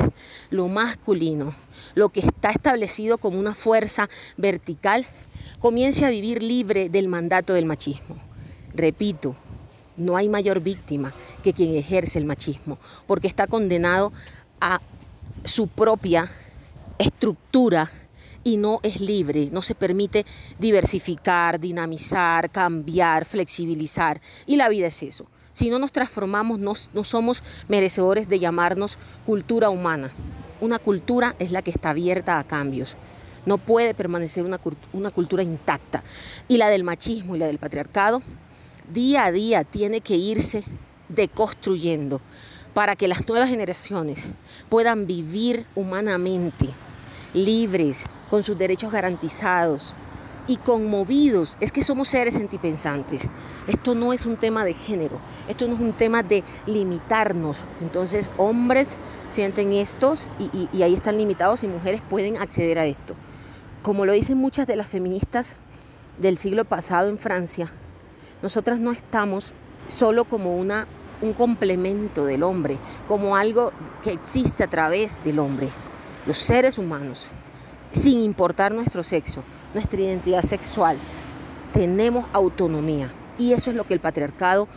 lo 0.51 0.69
masculino, 0.69 1.55
lo 1.95 2.09
que 2.11 2.21
está 2.21 2.51
establecido 2.51 3.19
como 3.19 3.39
una 3.39 3.55
fuerza 3.55 4.09
vertical, 4.37 5.07
comience 5.59 6.05
a 6.05 6.11
vivir 6.11 6.43
libre 6.43 6.89
del 6.89 7.09
mandato 7.09 7.53
del 7.53 7.65
machismo. 7.65 8.17
Repito, 8.75 9.35
no 9.97 10.17
hay 10.17 10.29
mayor 10.29 10.61
víctima 10.61 11.15
que 11.43 11.53
quien 11.53 11.75
ejerce 11.75 12.19
el 12.19 12.27
machismo, 12.27 12.79
porque 13.09 13.27
está 13.27 13.49
condenado 13.49 14.13
a 14.61 14.81
su 15.45 15.67
propia 15.67 16.31
estructura 16.99 17.91
y 18.47 18.59
no 18.59 18.79
es 18.85 19.01
libre, 19.01 19.49
no 19.51 19.61
se 19.61 19.75
permite 19.75 20.25
diversificar, 20.61 21.59
dinamizar, 21.59 22.49
cambiar, 22.49 23.25
flexibilizar. 23.25 24.21
Y 24.47 24.55
la 24.55 24.69
vida 24.69 24.87
es 24.87 25.03
eso. 25.03 25.27
Si 25.53 25.69
no 25.69 25.81
nos 25.81 25.91
transformamos, 25.91 26.61
no, 26.61 27.03
somos 27.03 27.43
merecedores 27.67 28.29
de 28.29 28.39
llamarnos 28.39 28.99
cultura 29.25 29.69
humana. 29.69 30.13
Una 30.61 30.79
cultura 30.79 31.35
es 31.41 31.51
la 31.51 31.61
que 31.61 31.73
está 31.73 31.91
abierta 31.91 32.39
a 32.39 32.45
cambios. 32.45 32.97
No 33.47 33.59
puede 33.59 33.95
permanecer 33.95 34.45
una, 34.45 34.61
una 34.93 35.11
cultura 35.11 35.43
intacta. 35.43 36.05
Y 36.47 36.57
la 36.57 36.69
del 36.69 36.85
machismo 36.85 37.35
y 37.35 37.41
la 37.41 37.47
del 37.47 37.59
patriarcado, 37.59 38.23
día 38.93 39.25
a 39.25 39.33
día 39.33 39.65
tiene 39.65 40.03
que 40.03 40.15
irse 40.15 40.63
deconstruyendo 41.09 42.21
para 42.75 42.95
que 42.95 43.09
las 43.09 43.27
nuevas 43.27 43.51
generaciones 43.51 44.31
puedan 44.69 45.09
vivir 45.09 45.67
humanamente, 45.75 46.69
libres, 47.35 48.07
con 48.31 48.43
sus 48.43 48.59
derechos 48.59 48.91
garantizados 48.91 49.95
y 50.49 50.57
conmovidos. 50.57 51.57
Es 51.61 51.73
que 51.73 51.83
somos 51.83 52.09
seres 52.09 52.35
sentipensantes. 52.35 53.29
Esto 53.67 53.95
no 53.95 54.13
es 54.13 54.27
un 54.27 54.37
tema 54.37 54.65
de 54.65 54.75
género, 54.75 55.19
esto 55.49 55.67
no 55.67 55.75
es 55.75 55.81
un 55.81 55.93
tema 55.93 56.23
de 56.23 56.45
limitarnos. 56.67 57.61
Entonces 57.81 58.31
hombres 58.37 58.97
sienten 59.31 59.73
estos 59.73 60.27
y, 60.39 60.69
y 60.73 60.83
ahí 60.83 60.95
están 60.95 61.19
limitados 61.19 61.65
y 61.65 61.69
mujeres 61.69 62.01
pueden 62.09 62.37
acceder 62.37 62.79
a 62.79 62.87
esto. 62.87 63.15
Como 63.83 64.05
lo 64.05 64.13
dicen 64.13 64.39
muchas 64.39 64.67
de 64.67 64.77
las 64.77 64.87
feministas 64.87 65.57
del 66.19 66.39
siglo 66.39 66.65
pasado 66.65 67.09
en 67.09 67.19
Francia, 67.19 67.71
nosotras 68.43 68.81
no 68.81 68.91
estamos 68.93 69.53
solo 69.87 70.25
como 70.25 70.57
una, 70.57 70.87
un 71.23 71.33
complemento 71.33 72.25
del 72.25 72.43
hombre, 72.43 72.79
como 73.09 73.37
algo 73.37 73.73
que 74.03 74.13
existe 74.13 74.65
a 74.65 74.69
través 74.69 75.23
del 75.25 75.39
hombre. 75.39 75.69
Los 76.27 76.39
seres 76.39 76.79
humanos 76.79 77.29
sin 77.93 78.21
importar 78.21 78.73
nuestro 78.73 79.03
sexo, 79.03 79.43
nuestra 79.73 80.01
identidad 80.01 80.43
sexual, 80.43 80.97
tenemos 81.73 82.27
autonomía. 82.33 83.11
Y 83.39 83.53
eso 83.53 83.71
es 83.71 83.77
lo 83.77 83.85
que 83.85 83.95
el 83.95 84.01
patriarcado 84.01 84.69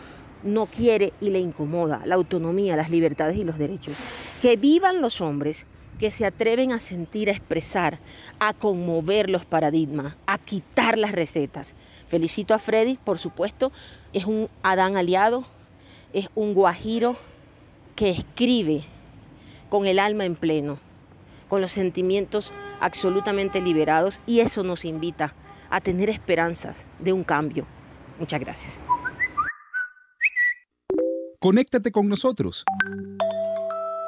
no 0.44 0.66
quiere 0.68 1.14
y 1.20 1.30
le 1.30 1.40
incomoda, 1.40 2.02
la 2.06 2.16
autonomía, 2.16 2.78
las 2.78 2.90
libertades 2.90 3.38
y 3.38 3.44
los 3.44 3.58
derechos. 3.58 3.98
Que 4.42 4.56
vivan 4.56 5.02
los 5.02 5.22
hombres 5.22 5.66
que 6.00 6.12
se 6.12 6.26
atreven 6.26 6.72
a 6.72 6.80
sentir, 6.80 7.28
a 7.30 7.34
expresar, 7.34 8.00
a 8.40 8.54
conmover 8.54 9.30
los 9.30 9.44
paradigmas, 9.44 10.16
a 10.28 10.38
quitar 10.38 10.98
las 10.98 11.12
recetas. 11.12 11.76
Felicito 12.08 12.54
a 12.54 12.60
Freddy, 12.60 12.98
por 13.04 13.18
supuesto, 13.18 13.72
es 14.14 14.26
un 14.26 14.50
Adán 14.64 14.96
aliado, 14.96 15.44
es 16.14 16.30
un 16.36 16.54
guajiro 16.54 17.18
que 17.98 18.12
escribe 18.12 18.84
con 19.68 19.86
el 19.86 20.00
alma 20.00 20.24
en 20.24 20.36
pleno, 20.36 20.80
con 21.50 21.60
los 21.60 21.74
sentimientos 21.74 22.54
absolutamente 22.80 23.60
liberados 23.60 24.22
y 24.26 24.40
eso 24.40 24.64
nos 24.64 24.86
invita 24.86 25.34
a 25.70 25.82
tener 25.82 26.10
esperanzas 26.10 26.88
de 27.00 27.12
un 27.12 27.26
cambio. 27.26 27.66
Muchas 28.20 28.40
gracias. 28.40 28.80
Conéctate 31.40 31.92
con 31.92 32.08
nosotros. 32.08 32.64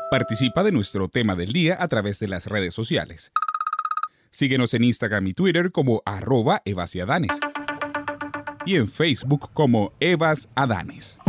Participa 0.09 0.63
de 0.63 0.71
nuestro 0.71 1.07
tema 1.07 1.35
del 1.35 1.53
día 1.53 1.77
a 1.79 1.87
través 1.87 2.19
de 2.19 2.27
las 2.27 2.47
redes 2.47 2.73
sociales. 2.73 3.31
Síguenos 4.29 4.73
en 4.73 4.83
Instagram 4.83 5.27
y 5.27 5.33
Twitter 5.33 5.71
como 5.71 6.01
arroba 6.05 6.61
evasiadanes 6.65 7.39
y 8.65 8.75
en 8.75 8.87
Facebook 8.87 9.49
como 9.53 9.93
Evas 9.99 10.49
Adanes. 10.55 11.19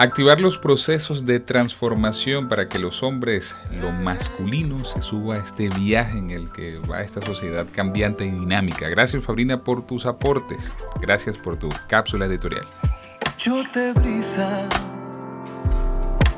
Activar 0.00 0.40
los 0.40 0.56
procesos 0.56 1.26
de 1.26 1.40
transformación 1.40 2.48
para 2.48 2.70
que 2.70 2.78
los 2.78 3.02
hombres, 3.02 3.54
lo 3.70 3.92
masculino, 3.92 4.82
se 4.86 5.02
suba 5.02 5.34
a 5.34 5.38
este 5.40 5.68
viaje 5.68 6.16
en 6.16 6.30
el 6.30 6.50
que 6.52 6.78
va 6.78 7.02
esta 7.02 7.20
sociedad 7.20 7.66
cambiante 7.70 8.24
y 8.24 8.30
dinámica. 8.30 8.88
Gracias 8.88 9.22
Fabrina 9.22 9.62
por 9.62 9.86
tus 9.86 10.06
aportes. 10.06 10.74
Gracias 11.02 11.36
por 11.36 11.58
tu 11.58 11.68
cápsula 11.86 12.24
editorial. 12.24 12.64
Yo 13.38 13.62
te 13.74 13.92
brisa, 13.92 14.66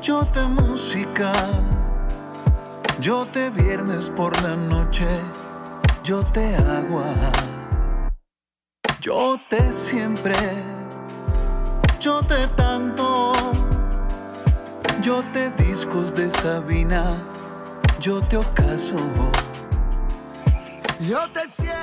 yo 0.01 0.25
te 0.25 0.43
música, 0.43 1.31
yo 2.99 3.25
te 3.27 3.49
viernes 3.49 4.09
por 4.09 4.41
la 4.41 4.57
noche, 4.57 5.07
yo 6.03 6.21
te 6.33 6.53
agua, 6.57 7.15
yo 8.99 9.37
te 9.49 9.71
siempre 9.71 10.35
yo 12.03 12.21
te 12.21 12.47
tanto, 12.57 13.31
yo 15.01 15.23
te 15.31 15.51
discos 15.51 16.13
de 16.13 16.29
Sabina, 16.33 17.15
yo 18.01 18.19
te 18.23 18.35
ocaso. 18.35 18.97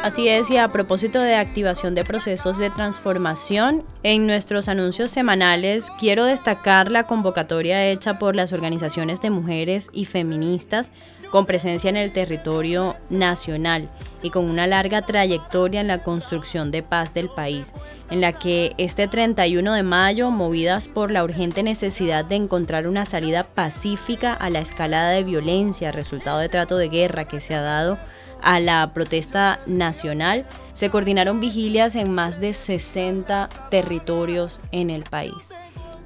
Así 0.03 0.29
es, 0.29 0.51
y 0.51 0.59
a 0.59 0.69
propósito 0.69 1.21
de 1.21 1.37
activación 1.37 1.95
de 1.95 2.05
procesos 2.05 2.59
de 2.59 2.69
transformación, 2.69 3.83
en 4.03 4.27
nuestros 4.27 4.69
anuncios 4.69 5.11
semanales 5.11 5.91
quiero 5.99 6.27
destacar 6.27 6.91
la 6.91 7.05
convocatoria 7.05 7.87
hecha 7.87 8.19
por 8.19 8.37
las 8.37 8.53
organizaciones 8.53 9.23
de 9.23 9.31
mujeres 9.31 9.89
y 9.93 10.05
feministas 10.05 10.93
con 11.31 11.47
presencia 11.47 11.89
en 11.89 11.97
el 11.97 12.13
territorio 12.13 12.97
nacional 13.09 13.89
y 14.23 14.31
con 14.31 14.45
una 14.51 14.67
larga 14.67 15.03
trayectoria 15.03 15.81
en 15.81 15.87
la 15.87 16.03
construcción 16.03 16.71
de 16.71 16.83
paz 16.83 17.15
del 17.15 17.29
país, 17.29 17.73
en 18.11 18.21
la 18.21 18.33
que 18.33 18.75
este 18.79 19.09
31 19.09 19.73
de 19.73 19.83
mayo, 19.83 20.31
movidas 20.31 20.89
por 20.89 21.11
la 21.11 21.25
urgente 21.25 21.63
necesidad 21.63 22.25
de 22.25 22.37
encontrar 22.37 22.87
una 22.87 23.07
salida 23.07 23.45
pacífica 23.45 24.35
a 24.35 24.51
la 24.51 24.61
escalada 24.61 25.11
de 25.11 25.25
violencia 25.25 25.93
resultado 25.93 26.39
de 26.39 26.49
trato 26.49 26.77
de 26.77 26.89
guerra 26.89 27.25
que 27.25 27.41
se 27.41 27.55
ha 27.55 27.63
dado 27.63 27.99
a 28.43 28.59
la 28.61 28.93
protesta 28.95 29.61
nacional, 29.67 30.47
se 30.73 30.91
coordinaron 30.91 31.41
vigilias 31.41 31.95
en 31.97 32.13
más 32.13 32.41
de 32.41 32.53
60 32.53 33.49
territorios 33.71 34.61
en 34.73 34.91
el 34.91 35.03
país. 35.05 35.51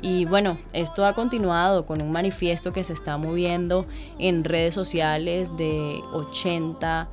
Y 0.02 0.24
bueno, 0.24 0.58
esto 0.72 1.04
ha 1.06 1.14
continuado 1.14 1.86
con 1.86 2.02
un 2.02 2.12
manifiesto 2.12 2.72
que 2.72 2.84
se 2.84 2.92
está 2.92 3.16
moviendo 3.16 3.86
en 4.18 4.44
redes 4.44 4.74
sociales 4.74 5.48
de 5.56 6.00
80, 6.12 7.08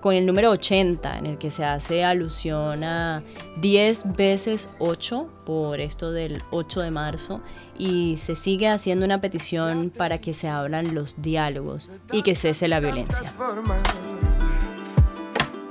con 0.00 0.14
el 0.14 0.26
número 0.26 0.50
80, 0.50 1.18
en 1.18 1.26
el 1.26 1.38
que 1.38 1.50
se 1.50 1.64
hace 1.64 2.04
alusión 2.04 2.84
a 2.84 3.22
10 3.60 4.16
veces 4.16 4.68
8 4.78 5.28
por 5.46 5.80
esto 5.80 6.12
del 6.12 6.42
8 6.50 6.80
de 6.80 6.90
marzo 6.90 7.40
y 7.78 8.18
se 8.18 8.36
sigue 8.36 8.68
haciendo 8.68 9.06
una 9.06 9.20
petición 9.20 9.90
para 9.90 10.18
que 10.18 10.34
se 10.34 10.48
abran 10.48 10.94
los 10.94 11.22
diálogos 11.22 11.90
y 12.12 12.22
que 12.22 12.34
cese 12.34 12.68
la 12.68 12.80
violencia 12.80 13.32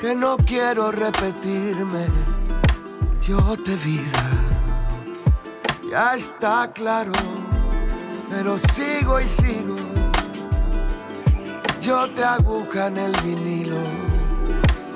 que 0.04 0.14
no 0.14 0.36
quiero 0.36 0.92
repetirme. 0.92 2.08
Yo 3.22 3.38
te 3.64 3.74
vida, 3.78 4.43
ya 5.94 6.16
está 6.16 6.72
claro, 6.74 7.12
pero 8.28 8.58
sigo 8.58 9.20
y 9.22 9.28
sigo. 9.28 9.76
Yo 11.80 12.10
te 12.16 12.24
aguja 12.24 12.88
en 12.88 12.98
el 12.98 13.12
vinilo, 13.22 13.78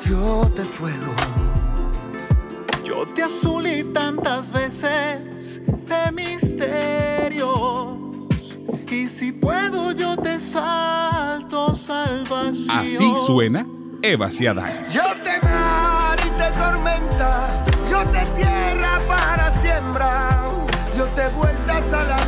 yo 0.10 0.52
te 0.56 0.66
fuego. 0.66 1.14
Yo 2.84 3.06
te 3.14 3.22
azulí 3.22 3.84
tantas 3.93 4.52
veces 4.52 5.62
de 5.68 6.12
misterios. 6.12 7.45
Y 8.89 9.08
si 9.10 9.34
puedo, 9.34 9.91
yo 9.91 10.18
te 10.18 10.39
salto 10.39 11.76
salvación. 11.76 12.76
Así 12.76 13.14
suena 13.24 13.68
Eva 14.02 14.32
Ciadán. 14.32 14.72
Yo 14.91 15.04
te 15.24 15.26
yo 21.18 21.24
te 21.24 21.30
vueltas 21.30 21.93
a 21.93 22.03
la 22.03 22.26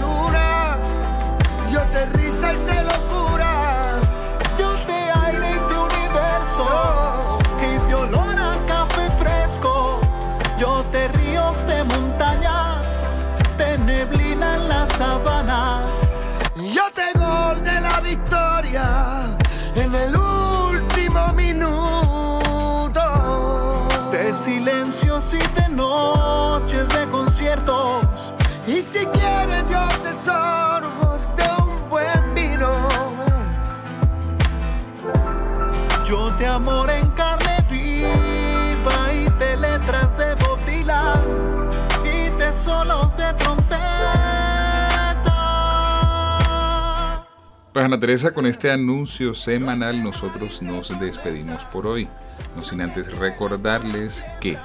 Pues 47.79 47.85
Ana 47.85 47.97
Teresa, 47.97 48.33
con 48.33 48.45
este 48.45 48.69
anuncio 48.71 49.33
semanal 49.33 50.03
nosotros 50.03 50.61
nos 50.61 50.99
despedimos 50.99 51.63
por 51.63 51.87
hoy. 51.87 52.09
No 52.53 52.61
sin 52.61 52.81
antes 52.81 53.15
recordarles 53.15 54.21
que 54.41 54.57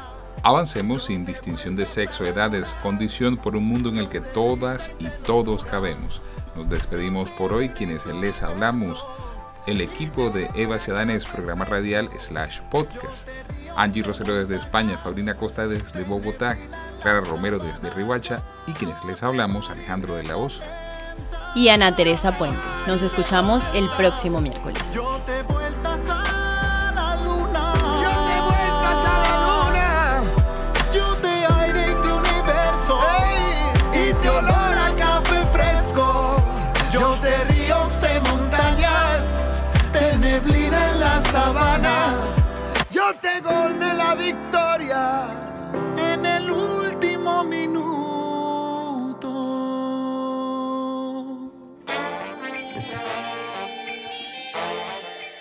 avancemos 0.43 1.05
sin 1.05 1.25
distinción 1.25 1.77
de 1.77 1.87
sexo, 1.87 2.25
edades, 2.25 2.75
condición 2.83 3.37
por 3.37 3.55
un 3.55 3.67
mundo 3.67 3.89
en 3.89 3.99
el 3.99 4.09
que 4.09 4.21
todas 4.21 4.91
y 4.99 5.07
todos 5.25 5.65
cabemos. 5.65 6.23
Nos 6.57 6.69
despedimos 6.69 7.31
por 7.31 7.53
hoy 7.53 7.69
quienes 7.69 8.05
les 8.07 8.43
hablamos. 8.43 9.07
El 9.69 9.81
equipo 9.81 10.31
de 10.31 10.51
Eva 10.57 10.81
Ciadanes, 10.81 11.25
programa 11.25 11.67
radial 11.67 12.11
slash 12.19 12.62
podcast. 12.69 13.29
Angie 13.77 14.03
Rosero 14.03 14.35
desde 14.35 14.57
España, 14.57 14.99
Fabrina 14.99 15.35
Costa 15.35 15.69
desde 15.69 16.03
Bogotá, 16.03 16.59
Clara 17.01 17.21
Romero 17.21 17.61
desde 17.61 17.91
Rihuacha 17.91 18.43
y 18.67 18.73
quienes 18.73 19.05
les 19.05 19.23
hablamos, 19.23 19.71
Alejandro 19.71 20.17
de 20.17 20.25
la 20.25 20.35
Voz. 20.35 20.61
Y 21.55 21.69
Ana 21.69 21.95
Teresa 21.95 22.37
Puente. 22.37 22.59
Nos 22.87 23.03
escuchamos 23.03 23.69
el 23.75 23.89
próximo 23.91 24.41
miércoles. 24.41 24.95